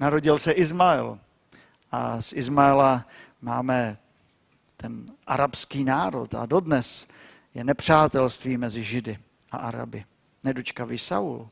Narodil 0.00 0.38
se 0.38 0.52
Izmael. 0.52 1.18
A 1.92 2.22
z 2.22 2.32
Izmaela 2.32 3.06
máme 3.40 3.96
ten 4.76 5.12
arabský 5.26 5.84
národ 5.84 6.34
a 6.34 6.46
dodnes 6.46 7.08
je 7.54 7.64
nepřátelství 7.64 8.56
mezi 8.56 8.84
Židy 8.84 9.18
a 9.50 9.56
Araby. 9.56 10.04
Nedočkavý 10.44 10.98
Saul 10.98 11.48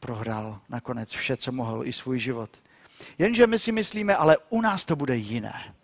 prohrál 0.00 0.60
nakonec 0.68 1.12
vše, 1.12 1.36
co 1.36 1.52
mohl, 1.52 1.86
i 1.86 1.92
svůj 1.92 2.18
život. 2.18 2.50
Jenže 3.18 3.46
my 3.46 3.58
si 3.58 3.72
myslíme, 3.72 4.16
ale 4.16 4.36
u 4.48 4.60
nás 4.60 4.84
to 4.84 4.96
bude 4.96 5.16
jiné. 5.16 5.74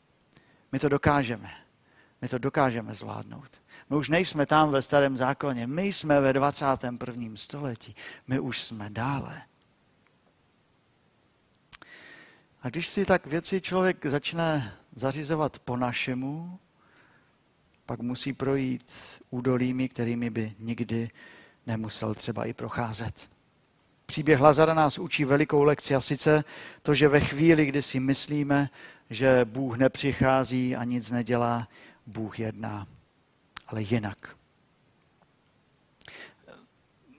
My 0.73 0.79
to 0.79 0.89
dokážeme. 0.89 1.51
My 2.23 2.29
to 2.29 2.39
dokážeme 2.39 2.95
zvládnout. 2.95 3.61
My 3.91 3.97
už 3.97 4.09
nejsme 4.09 4.47
tam 4.47 4.71
ve 4.71 4.83
starém 4.83 5.17
zákoně, 5.17 5.67
my 5.67 5.83
jsme 5.83 6.21
ve 6.21 6.33
21. 6.33 7.37
století, 7.37 7.95
my 8.27 8.41
už 8.41 8.63
jsme 8.63 8.91
dále. 8.91 9.43
A 12.63 12.69
když 12.69 12.89
si 12.89 13.05
tak 13.05 13.27
věci 13.27 13.61
člověk 13.61 14.07
začne 14.07 14.75
zařizovat 14.95 15.59
po 15.59 15.77
našemu, 15.77 16.59
pak 17.87 18.01
musí 18.01 18.33
projít 18.33 18.91
údolími, 19.31 19.89
kterými 19.89 20.31
by 20.31 20.55
nikdy 20.59 21.11
nemusel 21.67 22.15
třeba 22.15 22.45
i 22.45 22.53
procházet. 22.53 23.31
Příběh 24.07 24.41
Lazara 24.41 24.75
nás 24.75 24.99
učí 24.99 25.25
velikou 25.25 25.63
lekci 25.63 25.95
a 25.95 26.01
sice 26.01 26.45
to, 26.83 26.95
že 26.95 27.09
ve 27.09 27.21
chvíli, 27.21 27.67
kdy 27.67 27.83
si 27.83 28.01
myslíme, 28.01 28.71
že 29.11 29.45
Bůh 29.45 29.77
nepřichází 29.79 30.77
a 30.77 30.85
nic 30.85 31.11
nedělá, 31.11 31.69
Bůh 32.07 32.39
jedná, 32.39 32.87
ale 33.67 33.83
jinak. 33.83 34.37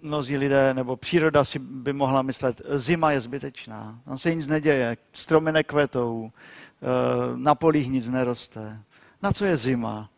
Mnozí 0.01 0.37
lidé 0.37 0.73
nebo 0.73 0.97
příroda 0.97 1.43
si 1.43 1.59
by 1.59 1.93
mohla 1.93 2.21
myslet, 2.21 2.61
zima 2.75 3.11
je 3.11 3.19
zbytečná, 3.19 3.99
tam 4.05 4.17
se 4.17 4.35
nic 4.35 4.47
neděje, 4.47 4.97
stromy 5.13 5.51
nekvetou, 5.51 6.31
eh, 6.31 7.37
na 7.37 7.55
polích 7.55 7.89
nic 7.89 8.09
neroste. 8.09 8.79
Na 9.21 9.31
co 9.31 9.45
je 9.45 9.57
zima? 9.57 10.09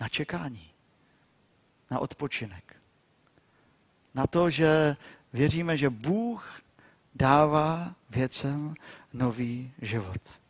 Na 0.00 0.08
čekání, 0.08 0.70
na 1.90 1.98
odpočinek. 1.98 2.76
Na 4.14 4.26
to, 4.26 4.50
že 4.50 4.96
věříme, 5.32 5.76
že 5.76 5.90
Bůh 5.90 6.60
dává 7.14 7.94
věcem 8.10 8.74
nový 9.12 9.72
život. 9.82 10.40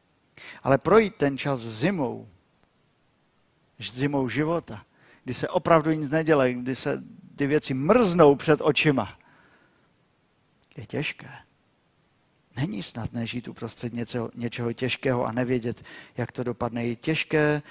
Ale 0.63 0.79
projít 0.79 1.17
ten 1.17 1.39
čas 1.39 1.61
zimou, 1.61 2.29
zimou 3.79 4.29
života, 4.29 4.85
kdy 5.25 5.35
se 5.35 5.49
opravdu 5.49 5.93
nic 5.93 6.11
nedělá, 6.11 6.49
kdy 6.49 6.75
se 6.77 7.03
ty 7.37 7.47
věci 7.47 7.75
mrznou 7.75 8.35
před 8.35 8.61
očima, 8.61 9.19
je 10.77 10.87
těžké. 10.87 11.31
Není 12.57 12.83
snadné 12.83 13.27
žít 13.27 13.49
uprostřed 13.49 13.93
něčeho, 13.93 14.31
něčeho 14.35 14.73
těžkého 14.73 15.25
a 15.27 15.33
nevědět, 15.33 15.83
jak 16.17 16.33
to 16.33 16.45
dopadne. 16.45 16.87
Je 16.87 16.97
těžké 16.97 17.63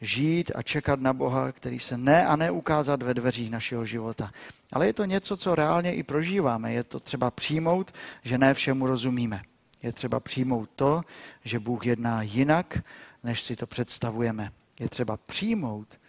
žít 0.00 0.52
a 0.54 0.62
čekat 0.62 1.00
na 1.00 1.12
Boha, 1.12 1.52
který 1.52 1.78
se 1.78 1.96
ne 1.96 2.26
a 2.26 2.36
neukázat 2.36 3.02
ve 3.02 3.14
dveřích 3.14 3.50
našeho 3.50 3.84
života. 3.84 4.32
Ale 4.72 4.86
je 4.86 4.92
to 4.92 5.04
něco, 5.04 5.36
co 5.36 5.54
reálně 5.54 5.94
i 5.94 6.02
prožíváme. 6.02 6.72
Je 6.72 6.84
to 6.84 7.00
třeba 7.00 7.30
přijmout, 7.30 7.92
že 8.22 8.38
ne 8.38 8.54
všemu 8.54 8.86
rozumíme. 8.86 9.42
Je 9.82 9.92
třeba 9.92 10.20
přijmout 10.20 10.70
to, 10.76 11.02
že 11.44 11.58
Bůh 11.58 11.86
jedná 11.86 12.22
jinak, 12.22 12.78
než 13.24 13.42
si 13.42 13.56
to 13.56 13.66
představujeme. 13.66 14.52
Je 14.80 14.88
třeba 14.88 15.16
přijmout, 15.16 16.00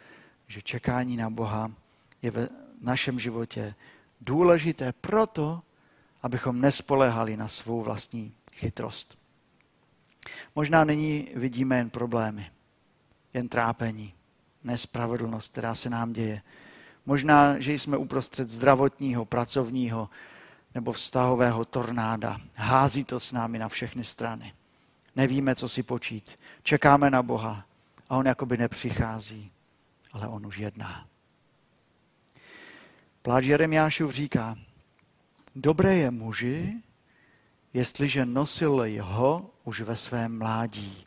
že 0.47 0.61
čekání 0.61 1.17
na 1.17 1.29
Boha 1.29 1.71
je 2.21 2.31
ve 2.31 2.47
našem 2.81 3.19
životě 3.19 3.75
důležité 4.21 4.93
proto, 4.93 5.61
abychom 6.21 6.61
nespolehali 6.61 7.37
na 7.37 7.47
svou 7.47 7.81
vlastní 7.81 8.33
chytrost. 8.53 9.17
Možná 10.55 10.83
nyní 10.83 11.27
vidíme 11.35 11.77
jen 11.77 11.89
problémy, 11.89 12.51
jen 13.33 13.49
trápení, 13.49 14.13
nespravedlnost, 14.63 15.51
která 15.51 15.75
se 15.75 15.89
nám 15.89 16.13
děje. 16.13 16.41
Možná, 17.05 17.59
že 17.59 17.73
jsme 17.73 17.97
uprostřed 17.97 18.49
zdravotního, 18.49 19.25
pracovního, 19.25 20.09
nebo 20.75 20.91
vztahového 20.91 21.65
tornáda. 21.65 22.41
Hází 22.55 23.03
to 23.03 23.19
s 23.19 23.31
námi 23.31 23.59
na 23.59 23.69
všechny 23.69 24.03
strany. 24.03 24.53
Nevíme, 25.15 25.55
co 25.55 25.69
si 25.69 25.83
počít. 25.83 26.39
Čekáme 26.63 27.09
na 27.09 27.23
Boha 27.23 27.65
a 28.11 28.15
On 28.17 28.25
jakoby 28.25 28.57
nepřichází, 28.57 29.51
ale 30.11 30.27
On 30.27 30.45
už 30.45 30.57
jedná. 30.57 31.07
Pláč 33.21 33.45
Jeremiášův 33.45 34.13
říká, 34.13 34.57
dobré 35.55 35.95
je 35.95 36.11
muži, 36.11 36.81
jestliže 37.73 38.25
nosil 38.25 38.79
jeho 38.83 39.51
už 39.63 39.81
ve 39.81 39.95
svém 39.95 40.37
mládí. 40.37 41.05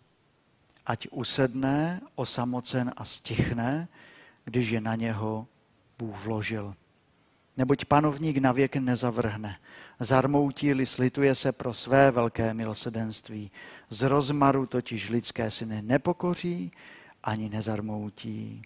Ať 0.87 1.09
usedne, 1.11 2.01
osamocen 2.15 2.93
a 2.97 3.05
stichne, 3.05 3.89
když 4.45 4.69
je 4.69 4.81
na 4.81 4.95
něho 4.95 5.47
Bůh 5.99 6.25
vložil. 6.25 6.75
Neboť 7.57 7.85
panovník 7.85 8.37
na 8.37 8.53
věk 8.53 8.77
nezavrhne. 8.77 9.57
Zarmoutí-li 10.01 10.87
slituje 10.87 11.35
se 11.35 11.53
pro 11.53 11.75
své 11.75 12.11
velké 12.11 12.55
milosedenství. 12.55 13.51
Z 13.91 14.03
rozmaru 14.03 14.67
totiž 14.67 15.11
lidské 15.11 15.51
syny 15.51 15.83
nepokoří 15.83 16.73
ani 17.23 17.49
nezarmoutí. 17.49 18.63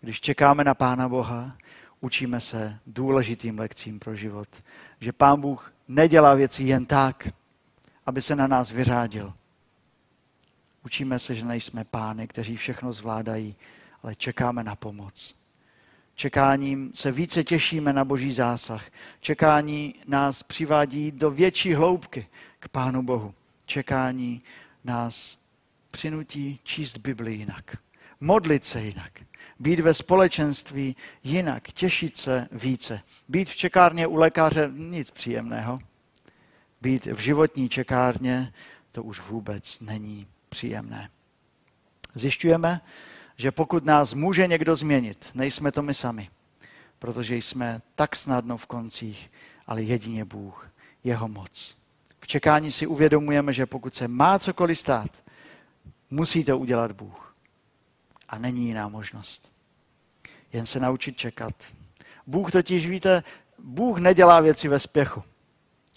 Když 0.00 0.20
čekáme 0.20 0.64
na 0.64 0.74
Pána 0.74 1.08
Boha, 1.08 1.56
učíme 2.00 2.40
se 2.40 2.78
důležitým 2.86 3.58
lekcím 3.58 3.98
pro 3.98 4.14
život. 4.14 4.48
Že 5.00 5.12
Pán 5.12 5.40
Bůh 5.40 5.72
nedělá 5.88 6.34
věci 6.34 6.64
jen 6.64 6.86
tak, 6.86 7.28
aby 8.06 8.22
se 8.22 8.36
na 8.36 8.46
nás 8.46 8.70
vyřádil. 8.70 9.32
Učíme 10.84 11.18
se, 11.18 11.34
že 11.34 11.44
nejsme 11.44 11.84
pány, 11.84 12.28
kteří 12.28 12.56
všechno 12.56 12.92
zvládají, 12.92 13.56
ale 14.02 14.14
čekáme 14.14 14.64
na 14.64 14.76
pomoc. 14.76 15.34
Čekáním 16.16 16.90
se 16.94 17.12
více 17.12 17.44
těšíme 17.44 17.92
na 17.92 18.04
boží 18.04 18.32
zásah. 18.32 18.84
Čekání 19.20 19.94
nás 20.06 20.42
přivádí 20.42 21.12
do 21.12 21.30
větší 21.30 21.74
hloubky 21.74 22.26
k 22.58 22.68
Pánu 22.68 23.02
Bohu. 23.02 23.34
Čekání 23.66 24.42
nás 24.84 25.38
přinutí 25.90 26.60
číst 26.62 26.98
Bibli 26.98 27.34
jinak. 27.34 27.76
Modlit 28.20 28.64
se 28.64 28.82
jinak. 28.82 29.12
Být 29.60 29.80
ve 29.80 29.94
společenství 29.94 30.96
jinak. 31.24 31.62
Těšit 31.72 32.16
se 32.16 32.48
více. 32.52 33.00
Být 33.28 33.48
v 33.48 33.56
čekárně 33.56 34.06
u 34.06 34.16
lékaře 34.16 34.70
nic 34.74 35.10
příjemného. 35.10 35.78
Být 36.82 37.06
v 37.06 37.18
životní 37.18 37.68
čekárně 37.68 38.52
to 38.92 39.02
už 39.02 39.20
vůbec 39.20 39.80
není 39.80 40.26
příjemné. 40.48 41.10
Zjišťujeme, 42.14 42.80
že 43.36 43.52
pokud 43.52 43.84
nás 43.84 44.14
může 44.14 44.46
někdo 44.46 44.76
změnit, 44.76 45.30
nejsme 45.34 45.72
to 45.72 45.82
my 45.82 45.94
sami, 45.94 46.28
protože 46.98 47.36
jsme 47.36 47.82
tak 47.94 48.16
snadno 48.16 48.56
v 48.56 48.66
koncích, 48.66 49.30
ale 49.66 49.82
jedině 49.82 50.24
Bůh, 50.24 50.70
jeho 51.04 51.28
moc. 51.28 51.76
V 52.20 52.26
čekání 52.26 52.70
si 52.70 52.86
uvědomujeme, 52.86 53.52
že 53.52 53.66
pokud 53.66 53.94
se 53.94 54.08
má 54.08 54.38
cokoliv 54.38 54.78
stát, 54.78 55.24
musí 56.10 56.44
to 56.44 56.58
udělat 56.58 56.92
Bůh. 56.92 57.34
A 58.28 58.38
není 58.38 58.66
jiná 58.66 58.88
možnost. 58.88 59.52
Jen 60.52 60.66
se 60.66 60.80
naučit 60.80 61.16
čekat. 61.16 61.54
Bůh 62.26 62.52
totiž, 62.52 62.86
víte, 62.86 63.22
Bůh 63.58 63.98
nedělá 63.98 64.40
věci 64.40 64.68
ve 64.68 64.78
spěchu. 64.78 65.22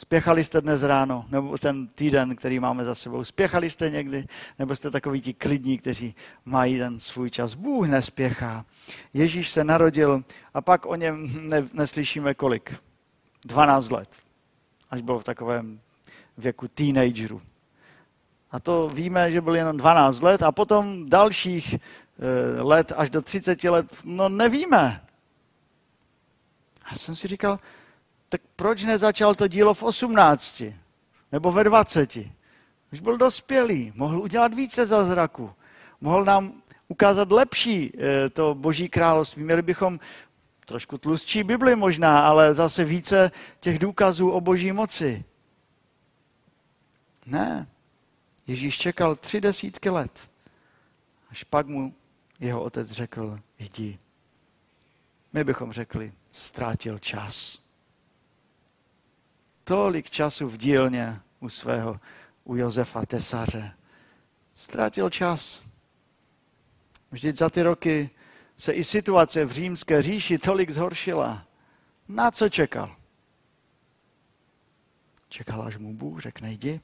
Spěchali 0.02 0.44
jste 0.44 0.62
dnes 0.62 0.84
ráno, 0.84 1.26
nebo 1.30 1.58
ten 1.58 1.88
týden, 1.88 2.36
který 2.36 2.60
máme 2.60 2.86
za 2.86 2.96
sebou. 2.96 3.24
Spěchali 3.24 3.70
jste 3.70 3.90
někdy, 3.90 4.28
nebo 4.60 4.76
jste 4.76 4.92
takoví 4.92 5.22
ti 5.22 5.34
klidní, 5.34 5.78
kteří 5.78 6.16
mají 6.46 6.78
ten 6.78 7.00
svůj 7.00 7.30
čas. 7.30 7.54
Bůh 7.54 7.88
nespěchá. 7.88 8.66
Ježíš 9.14 9.50
se 9.50 9.64
narodil 9.64 10.24
a 10.54 10.62
pak 10.62 10.86
o 10.86 10.96
něm 10.96 11.50
ne, 11.50 11.68
neslyšíme 11.74 12.34
kolik. 12.34 12.76
12 13.46 13.90
let. 13.90 14.10
Až 14.90 15.02
byl 15.02 15.20
v 15.20 15.24
takovém 15.24 15.80
věku 16.38 16.68
teenagerů. 16.68 17.42
A 18.52 18.60
to 18.60 18.88
víme, 18.88 19.32
že 19.32 19.42
byl 19.42 19.56
jenom 19.56 19.78
12 19.78 20.22
let 20.22 20.44
a 20.44 20.52
potom 20.52 21.10
dalších 21.10 21.74
e, 21.74 21.78
let 22.62 22.92
až 22.96 23.10
do 23.10 23.22
30 23.22 23.64
let, 23.64 24.02
no 24.06 24.30
nevíme. 24.30 25.02
Já 26.92 26.98
jsem 26.98 27.16
si 27.16 27.28
říkal, 27.28 27.60
tak 28.30 28.42
proč 28.56 28.84
nezačal 28.84 29.36
to 29.36 29.48
dílo 29.48 29.74
v 29.74 29.84
18 29.84 30.64
nebo 31.32 31.52
ve 31.52 31.64
20? 31.64 32.18
Už 32.94 33.00
byl 33.00 33.18
dospělý, 33.18 33.92
mohl 33.96 34.20
udělat 34.20 34.54
více 34.54 34.86
zázraku, 34.86 35.54
mohl 36.02 36.26
nám 36.26 36.62
ukázat 36.88 37.32
lepší 37.32 37.92
eh, 37.98 38.30
to 38.30 38.56
boží 38.56 38.90
království. 38.90 39.44
Měli 39.44 39.62
bychom 39.62 40.00
trošku 40.66 40.98
tlustší 40.98 41.44
Bibli 41.44 41.76
možná, 41.76 42.20
ale 42.28 42.54
zase 42.54 42.86
více 42.86 43.32
těch 43.60 43.80
důkazů 43.80 44.30
o 44.30 44.42
boží 44.42 44.72
moci. 44.72 45.26
Ne. 47.26 47.68
Ježíš 48.48 48.78
čekal 48.78 49.16
tři 49.16 49.42
desítky 49.42 49.90
let. 49.90 50.30
Až 51.30 51.44
pak 51.44 51.68
mu 51.68 51.94
jeho 52.40 52.64
otec 52.64 52.92
řekl, 52.92 53.40
jdi. 53.60 54.00
My 55.34 55.44
bychom 55.44 55.72
řekli, 55.72 56.14
ztrátil 56.32 57.00
čas 57.00 57.69
tolik 59.70 60.10
času 60.10 60.48
v 60.48 60.58
dílně 60.58 61.22
u 61.40 61.50
svého, 61.50 62.00
u 62.44 62.56
Josefa 62.56 63.06
Tesaře. 63.06 63.72
Ztratil 64.56 65.10
čas. 65.10 65.64
Vždyť 67.12 67.38
za 67.38 67.50
ty 67.50 67.62
roky 67.62 68.10
se 68.58 68.74
i 68.74 68.84
situace 68.84 69.46
v 69.46 69.52
římské 69.52 70.02
říši 70.02 70.38
tolik 70.38 70.70
zhoršila. 70.70 71.46
Na 72.08 72.32
co 72.32 72.50
čekal? 72.50 72.96
Čekal, 75.30 75.62
až 75.62 75.78
mu 75.78 75.94
Bůh 75.94 76.20
řekne, 76.20 76.52
jdi, 76.52 76.82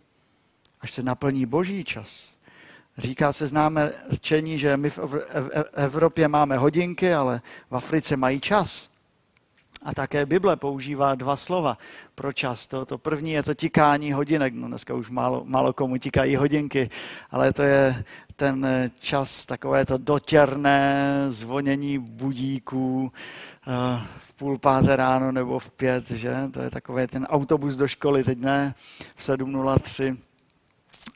až 0.82 0.92
se 0.92 1.04
naplní 1.04 1.46
boží 1.46 1.84
čas. 1.84 2.36
Říká 2.98 3.34
se 3.34 3.48
známe 3.48 3.94
řečení, 4.10 4.60
že 4.60 4.78
my 4.78 4.90
v 4.90 5.26
Evropě 5.74 6.28
máme 6.28 6.58
hodinky, 6.58 7.14
ale 7.14 7.42
v 7.70 7.76
Africe 7.76 8.18
mají 8.18 8.40
čas. 8.42 8.95
A 9.86 9.94
také 9.94 10.26
Bible 10.26 10.56
používá 10.56 11.16
dva 11.16 11.36
slova 11.36 11.78
pro 12.16 12.34
čas. 12.34 12.68
To, 12.68 12.86
to 12.86 12.98
první 12.98 13.32
je 13.32 13.44
to 13.44 13.54
tikání 13.54 14.12
hodinek. 14.12 14.54
No 14.54 14.68
dneska 14.68 14.94
už 14.94 15.10
málo, 15.10 15.44
málo 15.46 15.74
komu 15.74 15.98
tikají 15.98 16.36
hodinky, 16.36 16.90
ale 17.32 17.54
to 17.54 17.64
je 17.64 18.04
ten 18.36 18.68
čas, 19.00 19.46
takové 19.46 19.86
to 19.86 19.98
dotěrné 19.98 21.06
zvonění 21.28 22.00
budíků 22.00 23.12
eh, 23.68 24.02
v 24.18 24.34
půl 24.34 24.58
páté 24.58 24.96
ráno 24.96 25.32
nebo 25.32 25.60
v 25.60 25.72
pět, 25.72 26.12
že? 26.12 26.36
To 26.52 26.62
je 26.62 26.70
takové 26.70 27.08
ten 27.08 27.26
autobus 27.26 27.76
do 27.76 27.88
školy, 27.88 28.24
teď 28.24 28.40
ne, 28.40 28.76
v 29.16 29.30
7.03. 29.30 30.18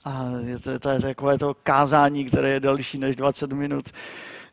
A 0.06 0.26
je 0.46 0.60
to, 0.60 0.80
to 0.80 0.90
je 0.90 1.00
takové 1.00 1.38
to 1.38 1.54
kázání, 1.54 2.26
které 2.26 2.50
je 2.50 2.60
delší 2.60 2.98
než 2.98 3.16
20 3.16 3.52
minut 3.52 3.90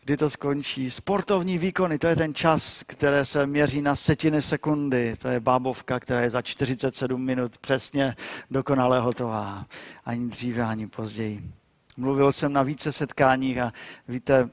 kdy 0.06 0.16
to 0.16 0.30
skončí. 0.30 0.90
Sportovní 0.90 1.58
výkony, 1.58 1.98
to 1.98 2.06
je 2.06 2.16
ten 2.16 2.34
čas, 2.34 2.82
které 2.86 3.24
se 3.24 3.46
měří 3.46 3.82
na 3.82 3.96
setiny 3.96 4.42
sekundy. 4.42 5.16
To 5.18 5.28
je 5.28 5.40
bábovka, 5.40 6.00
která 6.00 6.20
je 6.20 6.30
za 6.30 6.42
47 6.42 7.24
minut 7.24 7.58
přesně 7.58 8.16
dokonale 8.50 9.00
hotová. 9.00 9.66
Ani 10.04 10.28
dříve, 10.28 10.62
ani 10.62 10.86
později. 10.86 11.42
Mluvil 11.96 12.32
jsem 12.32 12.52
na 12.52 12.62
více 12.62 12.92
setkáních 12.92 13.58
a 13.58 13.72
víte, 14.08 14.50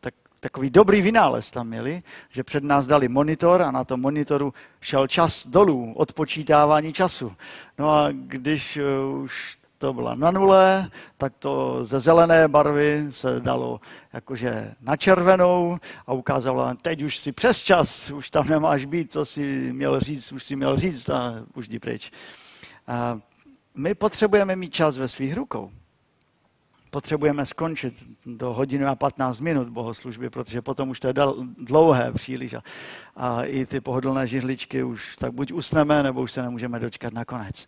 tak, 0.00 0.14
takový 0.40 0.70
dobrý 0.70 1.02
vynález 1.02 1.50
tam 1.50 1.68
měli, 1.68 2.02
že 2.30 2.44
před 2.44 2.64
nás 2.64 2.86
dali 2.86 3.08
monitor 3.08 3.62
a 3.62 3.70
na 3.70 3.84
tom 3.84 4.00
monitoru 4.00 4.54
šel 4.80 5.06
čas 5.06 5.46
dolů, 5.46 5.92
odpočítávání 5.96 6.92
času. 6.92 7.32
No 7.78 7.90
a 7.90 8.08
když 8.12 8.78
už 9.22 9.61
to 9.82 9.92
byla 9.92 10.14
na 10.14 10.30
nule, 10.30 10.90
tak 11.18 11.32
to 11.38 11.84
ze 11.84 12.00
zelené 12.00 12.48
barvy 12.48 13.06
se 13.10 13.40
dalo 13.40 13.80
jakože 14.12 14.74
na 14.80 14.96
červenou 14.96 15.78
a 16.06 16.12
ukázalo, 16.12 16.74
teď 16.82 17.02
už 17.02 17.18
si 17.18 17.32
přes 17.32 17.62
čas, 17.62 18.10
už 18.10 18.30
tam 18.30 18.48
nemáš 18.48 18.84
být, 18.84 19.12
co 19.12 19.24
si 19.24 19.72
měl 19.72 20.00
říct, 20.00 20.32
už 20.32 20.44
si 20.44 20.56
měl 20.56 20.76
říct 20.78 21.08
a 21.08 21.34
už 21.54 21.68
jdi 21.68 21.78
pryč. 21.78 22.10
A 22.86 23.18
my 23.74 23.94
potřebujeme 23.94 24.56
mít 24.56 24.74
čas 24.74 24.98
ve 24.98 25.08
svých 25.08 25.34
rukou. 25.34 25.70
Potřebujeme 26.90 27.46
skončit 27.46 27.94
do 28.26 28.52
hodiny 28.52 28.84
a 28.84 28.94
15 28.94 29.40
minut 29.40 29.68
bohoslužby, 29.68 30.30
protože 30.30 30.62
potom 30.62 30.88
už 30.88 31.00
to 31.00 31.06
je 31.06 31.14
dlouhé 31.58 32.12
příliš 32.12 32.54
a, 32.54 32.62
a 33.16 33.44
i 33.44 33.66
ty 33.66 33.80
pohodlné 33.80 34.26
žihličky 34.26 34.82
už 34.82 35.16
tak 35.16 35.32
buď 35.32 35.52
usneme, 35.52 36.02
nebo 36.02 36.22
už 36.22 36.32
se 36.32 36.42
nemůžeme 36.42 36.78
dočkat 36.78 37.12
na 37.12 37.24
konec. 37.24 37.66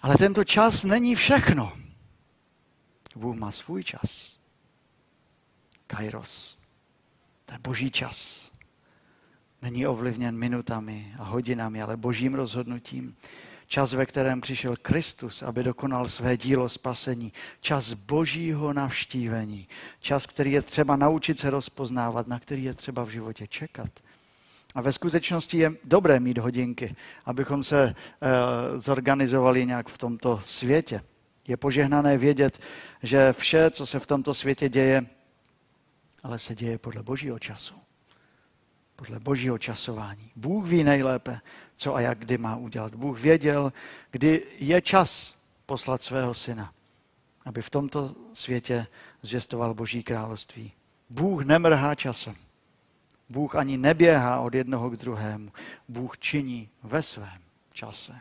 Ale 0.00 0.16
tento 0.16 0.44
čas 0.44 0.84
není 0.84 1.14
všechno. 1.14 1.72
Bůh 3.16 3.36
má 3.36 3.50
svůj 3.50 3.84
čas. 3.84 4.38
Kairos. 5.86 6.58
To 7.44 7.54
je 7.54 7.58
boží 7.58 7.90
čas. 7.90 8.50
Není 9.62 9.86
ovlivněn 9.86 10.36
minutami 10.36 11.14
a 11.18 11.24
hodinami, 11.24 11.82
ale 11.82 11.96
božím 11.96 12.34
rozhodnutím. 12.34 13.16
Čas, 13.66 13.92
ve 13.92 14.06
kterém 14.06 14.40
přišel 14.40 14.76
Kristus, 14.82 15.42
aby 15.42 15.62
dokonal 15.62 16.08
své 16.08 16.36
dílo 16.36 16.68
spasení. 16.68 17.32
Čas 17.60 17.92
božího 17.92 18.72
navštívení. 18.72 19.68
Čas, 20.00 20.26
který 20.26 20.52
je 20.52 20.62
třeba 20.62 20.96
naučit 20.96 21.38
se 21.38 21.50
rozpoznávat, 21.50 22.26
na 22.26 22.40
který 22.40 22.64
je 22.64 22.74
třeba 22.74 23.04
v 23.04 23.08
životě 23.08 23.46
čekat. 23.46 23.90
A 24.74 24.80
ve 24.80 24.92
skutečnosti 24.92 25.58
je 25.58 25.72
dobré 25.84 26.20
mít 26.20 26.38
hodinky, 26.38 26.96
abychom 27.24 27.62
se 27.62 27.82
e, 27.84 27.94
zorganizovali 28.78 29.66
nějak 29.66 29.88
v 29.88 29.98
tomto 29.98 30.40
světě. 30.44 31.02
Je 31.48 31.56
požehnané 31.56 32.18
vědět, 32.18 32.60
že 33.02 33.32
vše, 33.32 33.70
co 33.70 33.86
se 33.86 34.00
v 34.00 34.06
tomto 34.06 34.34
světě 34.34 34.68
děje, 34.68 35.06
ale 36.22 36.38
se 36.38 36.54
děje 36.54 36.78
podle 36.78 37.02
božího 37.02 37.38
času. 37.38 37.74
Podle 38.96 39.20
božího 39.20 39.58
časování. 39.58 40.30
Bůh 40.36 40.68
ví 40.68 40.84
nejlépe, 40.84 41.40
co 41.76 41.94
a 41.94 42.00
jak 42.00 42.18
kdy 42.18 42.38
má 42.38 42.56
udělat. 42.56 42.94
Bůh 42.94 43.20
věděl, 43.20 43.72
kdy 44.10 44.46
je 44.58 44.82
čas 44.82 45.36
poslat 45.66 46.02
svého 46.02 46.34
syna, 46.34 46.72
aby 47.44 47.62
v 47.62 47.70
tomto 47.70 48.14
světě 48.32 48.86
zvěstoval 49.22 49.74
boží 49.74 50.02
království. 50.02 50.72
Bůh 51.10 51.44
nemrhá 51.44 51.94
časem. 51.94 52.34
Bůh 53.30 53.54
ani 53.54 53.76
neběhá 53.76 54.40
od 54.40 54.54
jednoho 54.54 54.90
k 54.90 54.96
druhému. 54.96 55.52
Bůh 55.88 56.18
činí 56.18 56.68
ve 56.82 57.02
svém 57.02 57.42
čase. 57.72 58.18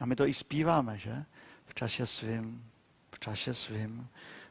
A 0.00 0.06
my 0.06 0.16
to 0.16 0.26
i 0.26 0.32
zpíváme, 0.32 0.98
že? 0.98 1.24
V 1.66 1.74
čase 1.74 2.06
svým, 2.06 2.64
v 3.12 3.20
čase 3.20 3.54
svým. 3.54 4.08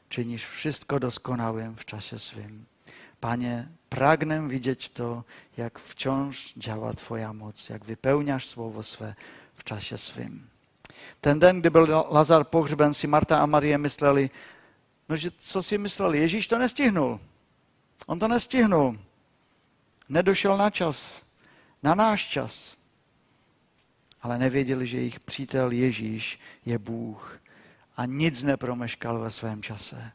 Činíš 0.09 0.45
všechno 0.45 0.99
doskonałym 0.99 1.75
v 1.75 1.85
čase 1.85 2.19
svým. 2.19 2.65
Panie, 3.19 3.67
pragnem 3.89 4.49
widzieć 4.49 4.89
to, 4.89 5.23
jak 5.57 5.79
wciąż 5.79 6.53
działa 6.57 6.93
Twoja 6.93 7.33
moc, 7.33 7.69
jak 7.69 7.85
wypełniasz 7.85 8.45
słowo 8.45 8.83
swe 8.83 9.15
w 9.55 9.63
czasie 9.63 9.97
swym. 9.97 10.49
Ten 11.21 11.39
den, 11.39 11.59
kdy 11.59 11.69
byl 11.69 12.05
Lazar 12.11 12.43
pohřben, 12.43 12.93
si 12.93 13.07
Marta 13.07 13.39
a 13.39 13.45
Marie 13.45 13.77
mysleli, 13.77 14.29
no 15.09 15.15
že 15.15 15.31
co 15.31 15.63
si 15.63 15.77
mysleli, 15.77 16.19
Ježíš 16.19 16.47
to 16.47 16.57
nestihnul. 16.57 17.19
On 18.05 18.19
to 18.19 18.27
nestihnul. 18.27 18.97
Nedošel 20.09 20.57
na 20.57 20.69
čas, 20.69 21.23
na 21.83 21.95
náš 21.95 22.27
čas. 22.27 22.75
Ale 24.21 24.37
nevěděli, 24.37 24.87
že 24.87 24.97
jejich 24.97 25.19
přítel 25.19 25.71
Ježíš 25.71 26.39
je 26.65 26.79
Bůh 26.79 27.39
a 27.97 28.05
nic 28.05 28.43
nepromeškal 28.43 29.19
ve 29.19 29.31
svém 29.31 29.61
čase. 29.61 30.11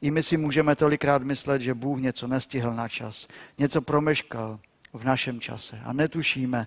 I 0.00 0.10
my 0.10 0.22
si 0.22 0.36
můžeme 0.36 0.76
tolikrát 0.76 1.22
myslet, 1.22 1.62
že 1.62 1.74
Bůh 1.74 2.00
něco 2.00 2.26
nestihl 2.26 2.74
na 2.74 2.88
čas, 2.88 3.28
něco 3.58 3.82
promeškal 3.82 4.60
v 4.92 5.04
našem 5.04 5.40
čase 5.40 5.80
a 5.84 5.92
netušíme, 5.92 6.66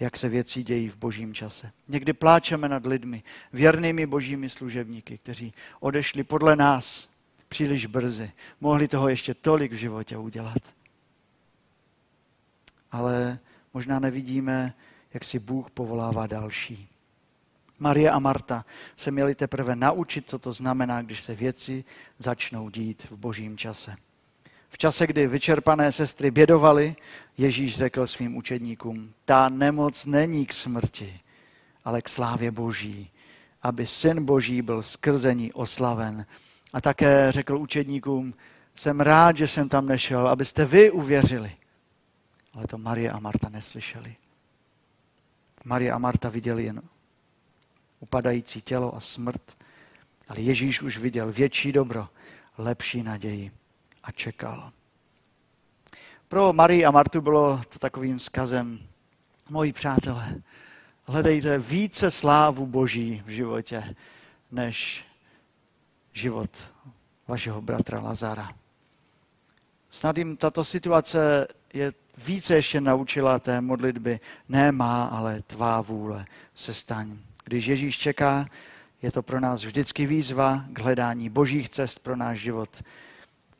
jak 0.00 0.16
se 0.16 0.28
věci 0.28 0.62
dějí 0.62 0.88
v 0.88 0.96
božím 0.96 1.34
čase. 1.34 1.72
Někdy 1.88 2.12
pláčeme 2.12 2.68
nad 2.68 2.86
lidmi, 2.86 3.22
věrnými 3.52 4.06
božími 4.06 4.48
služebníky, 4.48 5.18
kteří 5.18 5.54
odešli 5.80 6.24
podle 6.24 6.56
nás 6.56 7.10
příliš 7.48 7.86
brzy. 7.86 8.32
Mohli 8.60 8.88
toho 8.88 9.08
ještě 9.08 9.34
tolik 9.34 9.72
v 9.72 9.76
životě 9.76 10.16
udělat. 10.16 10.79
Ale 12.92 13.38
možná 13.74 13.98
nevidíme, 13.98 14.74
jak 15.14 15.24
si 15.24 15.38
Bůh 15.38 15.70
povolává 15.70 16.26
další. 16.26 16.88
Marie 17.78 18.10
a 18.10 18.18
Marta 18.18 18.64
se 18.96 19.10
měli 19.10 19.34
teprve 19.34 19.76
naučit, 19.76 20.28
co 20.28 20.38
to 20.38 20.52
znamená, 20.52 21.02
když 21.02 21.20
se 21.20 21.34
věci 21.34 21.84
začnou 22.18 22.68
dít 22.68 23.06
v 23.10 23.16
božím 23.16 23.56
čase. 23.56 23.96
V 24.68 24.78
čase, 24.78 25.06
kdy 25.06 25.26
vyčerpané 25.26 25.92
sestry 25.92 26.30
bědovaly, 26.30 26.96
Ježíš 27.38 27.76
řekl 27.76 28.06
svým 28.06 28.36
učedníkům, 28.36 29.12
ta 29.24 29.48
nemoc 29.48 30.06
není 30.06 30.46
k 30.46 30.52
smrti, 30.52 31.20
ale 31.84 32.02
k 32.02 32.08
slávě 32.08 32.50
boží, 32.50 33.10
aby 33.62 33.86
syn 33.86 34.24
boží 34.24 34.62
byl 34.62 34.82
skrze 34.82 35.34
ní 35.34 35.52
oslaven. 35.52 36.26
A 36.72 36.80
také 36.80 37.32
řekl 37.32 37.56
učedníkům, 37.56 38.34
jsem 38.74 39.00
rád, 39.00 39.36
že 39.36 39.46
jsem 39.46 39.68
tam 39.68 39.86
nešel, 39.86 40.28
abyste 40.28 40.64
vy 40.64 40.90
uvěřili. 40.90 41.52
Ale 42.60 42.66
to 42.66 42.78
Marie 42.78 43.10
a 43.10 43.20
Marta 43.20 43.48
neslyšeli. 43.48 44.16
Marie 45.64 45.92
a 45.92 45.98
Marta 45.98 46.28
viděli 46.28 46.64
jen 46.64 46.82
upadající 48.00 48.62
tělo 48.62 48.94
a 48.94 49.00
smrt, 49.00 49.56
ale 50.28 50.40
Ježíš 50.40 50.82
už 50.82 50.98
viděl 50.98 51.32
větší 51.32 51.72
dobro, 51.72 52.08
lepší 52.58 53.02
naději 53.02 53.52
a 54.02 54.12
čekal. 54.12 54.72
Pro 56.28 56.52
Marii 56.52 56.84
a 56.84 56.90
Martu 56.90 57.20
bylo 57.20 57.60
to 57.68 57.78
takovým 57.78 58.18
skazem, 58.18 58.78
moji 59.48 59.72
přátelé, 59.72 60.42
hledejte 61.04 61.58
více 61.58 62.10
slávu 62.10 62.66
Boží 62.66 63.22
v 63.26 63.30
životě, 63.30 63.96
než 64.50 65.04
život 66.12 66.50
vašeho 67.28 67.60
bratra 67.62 68.00
Lazara. 68.00 68.52
Snad 69.90 70.18
jim 70.18 70.36
tato 70.36 70.64
situace 70.64 71.48
je 71.72 71.92
více 72.18 72.54
ještě 72.54 72.80
naučila 72.80 73.38
té 73.38 73.60
modlitby. 73.60 74.20
Ne 74.48 74.72
má, 74.72 75.04
ale 75.04 75.42
tvá 75.42 75.80
vůle 75.80 76.26
se 76.54 76.74
staň. 76.74 77.18
Když 77.44 77.66
Ježíš 77.66 77.98
čeká, 77.98 78.46
je 79.02 79.12
to 79.12 79.22
pro 79.22 79.40
nás 79.40 79.64
vždycky 79.64 80.06
výzva 80.06 80.64
k 80.72 80.78
hledání 80.78 81.28
božích 81.28 81.68
cest 81.68 81.98
pro 81.98 82.16
náš 82.16 82.38
život. 82.38 82.82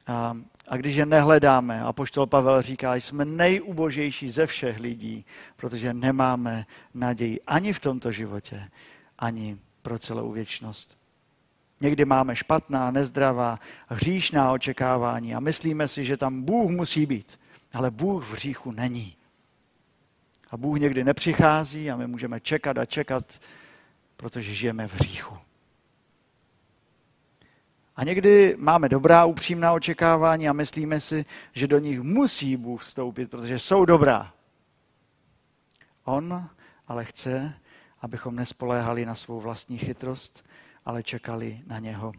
A, 0.06 0.36
a 0.68 0.76
když 0.76 0.96
je 0.96 1.06
nehledáme, 1.06 1.82
a 1.82 1.92
poštol 1.92 2.26
Pavel 2.26 2.62
říká, 2.62 2.94
jsme 2.94 3.24
nejubožejší 3.24 4.30
ze 4.30 4.46
všech 4.46 4.80
lidí, 4.80 5.24
protože 5.56 5.94
nemáme 5.94 6.66
naději 6.94 7.40
ani 7.46 7.72
v 7.72 7.80
tomto 7.80 8.12
životě, 8.12 8.68
ani 9.18 9.58
pro 9.82 9.98
celou 9.98 10.32
věčnost. 10.32 10.98
Někdy 11.80 12.04
máme 12.04 12.36
špatná, 12.36 12.90
nezdravá, 12.90 13.58
hříšná 13.88 14.52
očekávání 14.52 15.34
a 15.34 15.40
myslíme 15.40 15.88
si, 15.88 16.04
že 16.04 16.16
tam 16.16 16.42
Bůh 16.42 16.70
musí 16.70 17.06
být. 17.06 17.40
Ale 17.72 17.90
Bůh 17.90 18.24
v 18.24 18.32
hříchu 18.32 18.72
není. 18.72 19.16
A 20.50 20.56
Bůh 20.56 20.78
někdy 20.78 21.04
nepřichází 21.04 21.90
a 21.90 21.96
my 21.96 22.06
můžeme 22.06 22.40
čekat 22.40 22.78
a 22.78 22.84
čekat, 22.84 23.40
protože 24.16 24.54
žijeme 24.54 24.88
v 24.88 24.94
hříchu. 24.94 25.38
A 27.96 28.04
někdy 28.04 28.56
máme 28.58 28.88
dobrá, 28.88 29.24
upřímná 29.24 29.72
očekávání 29.72 30.48
a 30.48 30.52
myslíme 30.52 31.00
si, 31.00 31.24
že 31.52 31.66
do 31.66 31.78
nich 31.78 32.00
musí 32.00 32.56
Bůh 32.56 32.82
vstoupit, 32.82 33.30
protože 33.30 33.58
jsou 33.58 33.84
dobrá. 33.84 34.32
On 36.04 36.48
ale 36.88 37.04
chce, 37.04 37.54
abychom 38.00 38.36
nespoléhali 38.36 39.06
na 39.06 39.14
svou 39.14 39.40
vlastní 39.40 39.78
chytrost, 39.78 40.44
ale 40.84 41.02
čekali 41.02 41.62
na 41.66 41.78
něho. 41.78 42.12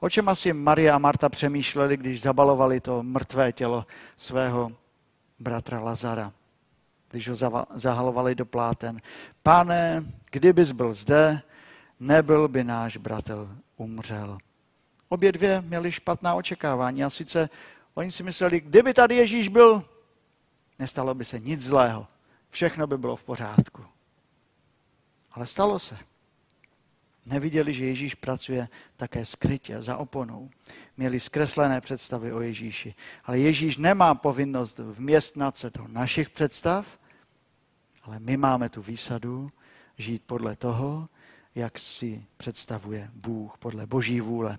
O 0.00 0.10
čem 0.10 0.28
asi 0.28 0.52
Marie 0.52 0.92
a 0.92 0.98
Marta 0.98 1.28
přemýšleli, 1.28 1.96
když 1.96 2.22
zabalovali 2.22 2.80
to 2.80 3.02
mrtvé 3.02 3.52
tělo 3.52 3.86
svého 4.16 4.72
bratra 5.38 5.80
Lazara? 5.80 6.32
když 7.14 7.28
ho 7.28 7.66
zahalovali 7.74 8.34
do 8.34 8.46
pláten. 8.46 9.00
Pane, 9.42 10.04
kdybys 10.30 10.72
byl 10.72 10.92
zde, 10.92 11.42
nebyl 12.00 12.48
by 12.48 12.64
náš 12.64 12.96
bratel 12.96 13.56
umřel. 13.76 14.38
Obě 15.08 15.32
dvě 15.32 15.60
měly 15.60 15.92
špatná 15.92 16.34
očekávání 16.34 17.04
a 17.04 17.10
sice 17.10 17.48
oni 17.94 18.10
si 18.10 18.22
mysleli, 18.22 18.60
kdyby 18.60 18.94
tady 18.94 19.16
Ježíš 19.16 19.48
byl, 19.48 19.84
nestalo 20.78 21.14
by 21.14 21.24
se 21.24 21.40
nic 21.40 21.60
zlého. 21.60 22.06
Všechno 22.50 22.86
by 22.86 22.98
bylo 22.98 23.16
v 23.16 23.24
pořádku. 23.24 23.84
Ale 25.32 25.46
stalo 25.46 25.78
se. 25.78 25.98
Neviděli, 27.26 27.74
že 27.74 27.84
Ježíš 27.84 28.14
pracuje 28.14 28.68
také 28.96 29.26
skrytě, 29.26 29.82
za 29.82 29.96
oponou. 29.96 30.50
Měli 30.96 31.20
zkreslené 31.20 31.80
představy 31.80 32.32
o 32.32 32.40
Ježíši. 32.40 32.94
Ale 33.24 33.38
Ježíš 33.38 33.76
nemá 33.76 34.14
povinnost 34.14 34.78
vměstnat 34.78 35.56
se 35.56 35.70
do 35.70 35.88
našich 35.88 36.30
představ, 36.30 36.98
ale 38.02 38.18
my 38.18 38.36
máme 38.36 38.68
tu 38.68 38.82
výsadu 38.82 39.50
žít 39.98 40.22
podle 40.26 40.56
toho, 40.56 41.08
jak 41.54 41.78
si 41.78 42.24
představuje 42.36 43.10
Bůh, 43.14 43.58
podle 43.58 43.86
Boží 43.86 44.20
vůle. 44.20 44.58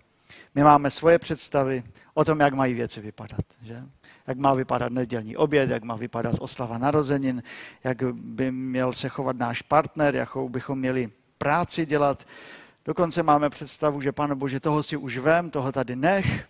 My 0.56 0.64
máme 0.64 0.90
svoje 0.90 1.20
představy 1.20 1.84
o 2.14 2.26
tom, 2.26 2.40
jak 2.40 2.54
mají 2.54 2.74
věci 2.74 3.02
vypadat. 3.02 3.46
Že? 3.62 3.84
Jak 4.28 4.38
má 4.38 4.54
vypadat 4.54 4.92
nedělní 4.92 5.38
oběd, 5.38 5.70
jak 5.70 5.84
má 5.84 5.96
vypadat 5.96 6.36
oslava 6.40 6.78
narozenin, 6.78 7.44
jak 7.84 8.04
by 8.14 8.52
měl 8.52 8.94
se 8.94 9.10
chovat 9.10 9.36
náš 9.36 9.62
partner, 9.62 10.16
jakou 10.16 10.50
bychom 10.50 10.80
měli 10.80 11.12
práci 11.38 11.86
dělat. 11.86 12.28
Dokonce 12.86 13.24
máme 13.24 13.50
představu, 13.50 14.02
že 14.02 14.12
Pane 14.12 14.36
Bože, 14.36 14.60
toho 14.60 14.84
si 14.84 14.98
už 14.98 15.18
vem, 15.18 15.50
toho 15.50 15.72
tady 15.72 15.96
nech, 15.96 16.48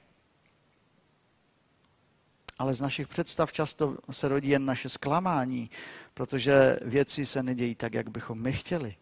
ale 2.57 2.73
z 2.73 2.81
našich 2.81 3.07
představ 3.07 3.53
často 3.53 3.97
se 4.11 4.27
rodí 4.27 4.49
jen 4.49 4.65
naše 4.65 4.89
zklamání, 4.89 5.69
protože 6.13 6.79
věci 6.81 7.25
se 7.25 7.43
nedějí 7.43 7.75
tak, 7.75 7.93
jak 7.93 8.09
bychom 8.09 8.41
my 8.41 8.53
chtěli. 8.53 8.95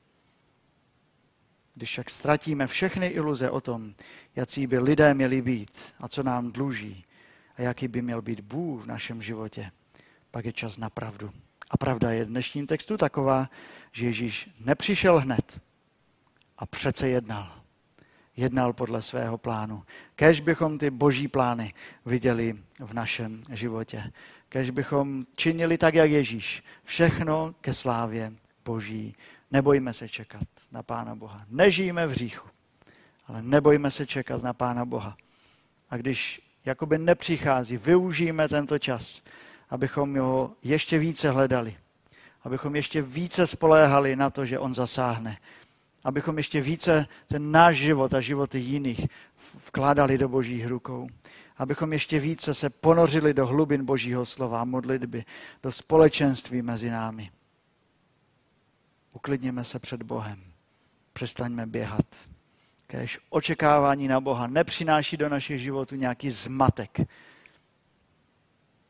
Když 1.75 1.89
však 1.89 2.09
ztratíme 2.09 2.67
všechny 2.67 3.07
iluze 3.07 3.49
o 3.49 3.61
tom, 3.61 3.93
jaký 4.35 4.67
by 4.67 4.79
lidé 4.79 5.13
měli 5.13 5.41
být 5.41 5.93
a 5.99 6.07
co 6.07 6.23
nám 6.23 6.51
dluží 6.51 7.05
a 7.57 7.61
jaký 7.61 7.87
by 7.87 8.01
měl 8.01 8.21
být 8.21 8.39
Bůh 8.39 8.83
v 8.83 8.87
našem 8.87 9.21
životě, 9.21 9.71
pak 10.31 10.45
je 10.45 10.53
čas 10.53 10.77
na 10.77 10.89
pravdu. 10.89 11.31
A 11.69 11.77
pravda 11.77 12.11
je 12.11 12.25
v 12.25 12.27
dnešním 12.27 12.67
textu 12.67 12.97
taková, 12.97 13.49
že 13.91 14.05
Ježíš 14.05 14.49
nepřišel 14.59 15.19
hned 15.19 15.61
a 16.63 16.65
přece 16.65 17.09
jednal 17.09 17.63
jednal 18.37 18.73
podle 18.73 19.01
svého 19.01 19.37
plánu. 19.37 19.83
Kež 20.15 20.39
bychom 20.39 20.77
ty 20.77 20.89
boží 20.89 21.27
plány 21.27 21.73
viděli 22.05 22.55
v 22.79 22.93
našem 22.93 23.41
životě. 23.51 24.11
Kež 24.49 24.69
bychom 24.69 25.25
činili 25.35 25.77
tak, 25.77 25.95
jak 25.95 26.11
Ježíš. 26.11 26.63
Všechno 26.83 27.55
ke 27.61 27.73
slávě 27.73 28.33
boží. 28.65 29.15
Nebojme 29.51 29.93
se 29.93 30.09
čekat 30.09 30.43
na 30.71 30.83
Pána 30.83 31.15
Boha. 31.15 31.45
Nežijeme 31.49 32.07
v 32.07 32.11
hříchu, 32.11 32.49
ale 33.27 33.41
nebojme 33.41 33.91
se 33.91 34.05
čekat 34.05 34.43
na 34.43 34.53
Pána 34.53 34.85
Boha. 34.85 35.17
A 35.89 35.97
když 35.97 36.41
jakoby 36.65 36.97
nepřichází, 36.97 37.77
využijeme 37.77 38.49
tento 38.49 38.79
čas, 38.79 39.23
abychom 39.69 40.19
ho 40.19 40.53
ještě 40.63 40.97
více 40.97 41.31
hledali, 41.31 41.77
abychom 42.43 42.75
ještě 42.75 43.01
více 43.01 43.47
spoléhali 43.47 44.15
na 44.15 44.29
to, 44.29 44.45
že 44.45 44.59
on 44.59 44.73
zasáhne, 44.73 45.37
abychom 46.03 46.37
ještě 46.37 46.61
více 46.61 47.07
ten 47.27 47.51
náš 47.51 47.77
život 47.77 48.13
a 48.13 48.21
životy 48.21 48.59
jiných 48.59 49.07
vkládali 49.67 50.17
do 50.17 50.29
božích 50.29 50.67
rukou. 50.67 51.07
abychom 51.57 51.93
ještě 51.93 52.19
více 52.19 52.53
se 52.53 52.69
ponořili 52.69 53.33
do 53.33 53.47
hlubin 53.47 53.85
Božího 53.85 54.25
slova 54.25 54.65
modlitby, 54.65 55.25
do 55.63 55.71
společenství 55.71 56.61
mezi 56.61 56.89
námi. 56.89 57.31
Uklidněme 59.13 59.63
se 59.63 59.79
před 59.79 60.03
Bohem. 60.03 60.43
Přestaňme 61.13 61.65
běhat. 61.65 62.05
Kéž 62.87 63.19
očekávání 63.29 64.07
na 64.07 64.21
Boha 64.21 64.47
nepřináší 64.47 65.17
do 65.17 65.29
našich 65.29 65.61
životů 65.61 65.95
nějaký 65.95 66.29
zmatek, 66.29 66.97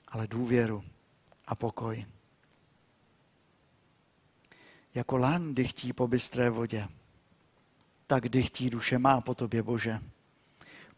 ale 0.08 0.28
důvěru 0.28 0.84
a 1.48 1.56
pokoj. 1.56 2.06
Jako 4.96 5.18
lán 5.18 5.56
dychtí 5.56 5.94
po 5.94 6.08
bystré 6.08 6.50
vodě, 6.50 6.88
tak 8.14 8.30
dychtí 8.30 8.70
duše 8.70 8.98
má 8.98 9.22
po 9.22 9.36
tobě, 9.36 9.64
Bože. 9.64 10.00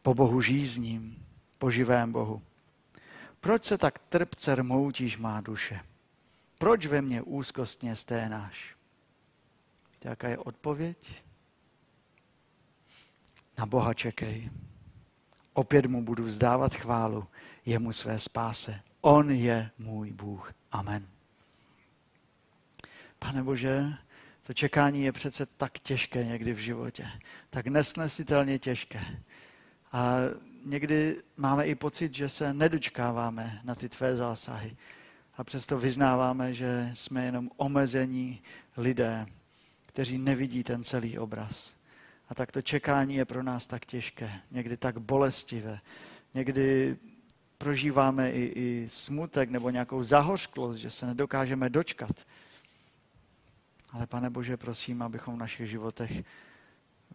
Po 0.01 0.13
Bohu 0.13 0.41
žízním, 0.41 1.25
po 1.58 1.71
živém 1.71 2.12
Bohu. 2.12 2.41
Proč 3.39 3.65
se 3.65 3.78
tak 3.78 3.99
trpce 3.99 4.56
rmoutíš 4.56 5.17
má 5.17 5.41
duše? 5.41 5.80
Proč 6.58 6.86
ve 6.86 7.01
mně 7.01 7.21
úzkostně 7.21 7.95
sténáš? 7.95 8.75
Víte, 9.91 10.10
jaká 10.10 10.28
je 10.28 10.38
odpověď? 10.38 11.23
Na 13.58 13.65
Boha 13.65 13.93
čekej. 13.93 14.49
Opět 15.54 15.86
mu 15.86 16.04
budu 16.04 16.23
vzdávat 16.23 16.75
chválu, 16.75 17.28
jemu 17.65 17.93
své 17.93 18.19
spáse. 18.19 18.82
On 19.01 19.32
je 19.32 19.71
můj 19.78 20.12
Bůh. 20.12 20.54
Amen. 20.71 21.08
Pane 23.19 23.43
Bože, 23.43 23.93
to 24.47 24.53
čekání 24.53 25.03
je 25.03 25.12
přece 25.12 25.45
tak 25.45 25.79
těžké 25.79 26.25
někdy 26.25 26.53
v 26.53 26.58
životě, 26.58 27.08
tak 27.49 27.67
nesnesitelně 27.67 28.60
těžké. 28.60 29.01
A 29.91 30.15
někdy 30.65 31.21
máme 31.38 31.67
i 31.67 31.75
pocit, 31.75 32.13
že 32.13 32.29
se 32.29 32.53
nedočkáváme 32.53 33.62
na 33.63 33.75
ty 33.75 33.89
tvé 33.89 34.15
zásahy. 34.15 34.77
A 35.38 35.43
přesto 35.43 35.77
vyznáváme, 35.77 36.53
že 36.53 36.91
jsme 36.93 37.25
jenom 37.25 37.49
omezení 37.58 38.41
lidé, 38.77 39.25
kteří 39.88 40.17
nevidí 40.17 40.63
ten 40.63 40.84
celý 40.84 41.17
obraz. 41.17 41.73
A 42.29 42.36
tak 42.36 42.51
to 42.51 42.62
čekání 42.62 43.15
je 43.15 43.25
pro 43.25 43.43
nás 43.43 43.67
tak 43.67 43.86
těžké, 43.86 44.31
někdy 44.51 44.77
tak 44.77 44.97
bolestivé. 44.97 45.79
Někdy 46.34 46.97
prožíváme 47.58 48.31
i, 48.31 48.43
i 48.55 48.89
smutek 48.89 49.49
nebo 49.49 49.69
nějakou 49.69 50.03
zahořklost, 50.03 50.79
že 50.79 50.89
se 50.89 51.05
nedokážeme 51.05 51.69
dočkat. 51.69 52.25
Ale 53.95 54.08
pane 54.08 54.29
Bože, 54.29 54.58
prosím, 54.58 55.01
abychom 55.01 55.36
v 55.36 55.39
našich 55.39 55.69
životech 55.69 56.23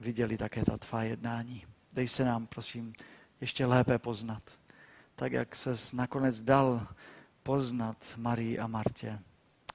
viděli 0.00 0.36
také 0.36 0.64
ta 0.64 0.76
tvá 0.76 1.02
jednání. 1.02 1.66
Dej 1.92 2.08
se 2.08 2.24
nám, 2.24 2.46
prosím, 2.46 2.94
ještě 3.40 3.66
lépe 3.66 3.98
poznat. 3.98 4.42
Tak, 5.14 5.32
jak 5.32 5.54
se 5.54 5.70
nakonec 5.92 6.40
dal 6.40 6.86
poznat 7.42 8.14
Marii 8.16 8.58
a 8.58 8.66
Martě 8.66 9.18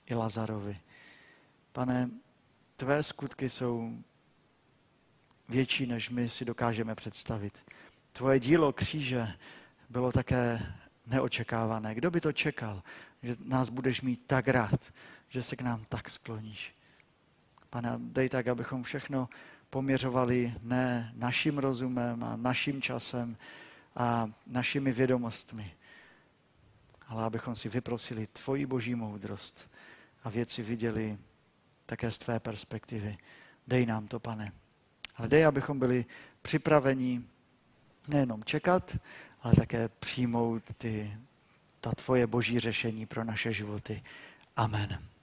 i 0.05 0.15
Lazarovi. 0.15 0.79
Pane, 1.71 2.09
tvé 2.75 3.03
skutky 3.03 3.49
jsou 3.49 3.97
větší, 5.49 5.85
než 5.85 6.09
my 6.09 6.29
si 6.29 6.45
dokážeme 6.45 6.95
představit. 6.95 7.65
Tvoje 8.11 8.39
dílo 8.39 8.73
kříže 8.73 9.27
bylo 9.89 10.11
také 10.11 10.73
neočekávané. 11.05 11.95
Kdo 11.95 12.11
by 12.11 12.21
to 12.21 12.31
čekal, 12.31 12.83
že 13.23 13.35
nás 13.43 13.69
budeš 13.69 14.01
mít 14.01 14.23
tak 14.27 14.47
rád, 14.47 14.93
že 15.29 15.43
se 15.43 15.55
k 15.55 15.61
nám 15.61 15.85
tak 15.89 16.09
skloníš. 16.09 16.73
Pane, 17.75 17.91
dej 17.99 18.29
tak, 18.29 18.47
abychom 18.47 18.83
všechno 18.83 19.29
poměřovali 19.69 20.53
ne 20.61 21.11
naším 21.15 21.57
rozumem 21.57 22.23
a 22.23 22.35
naším 22.35 22.81
časem 22.81 23.37
a 23.95 24.29
našimi 24.47 24.91
vědomostmi, 24.91 25.73
ale 27.07 27.23
abychom 27.23 27.55
si 27.55 27.69
vyprosili 27.69 28.27
tvoji 28.27 28.65
boží 28.65 28.95
moudrost 28.95 29.71
a 30.23 30.29
věci 30.29 30.63
viděli 30.63 31.17
také 31.85 32.11
z 32.11 32.17
tvé 32.17 32.39
perspektivy. 32.39 33.17
Dej 33.67 33.85
nám 33.85 34.07
to, 34.07 34.19
pane. 34.19 34.51
Ale 35.15 35.27
dej, 35.27 35.45
abychom 35.45 35.79
byli 35.79 36.05
připraveni 36.41 37.23
nejenom 38.07 38.43
čekat, 38.43 38.97
ale 39.41 39.53
také 39.55 39.89
přijmout 39.89 40.63
ty, 40.77 41.17
ta 41.81 41.91
tvoje 41.91 42.27
boží 42.27 42.59
řešení 42.59 43.05
pro 43.05 43.23
naše 43.23 43.53
životy. 43.53 44.03
Amen. 44.55 45.14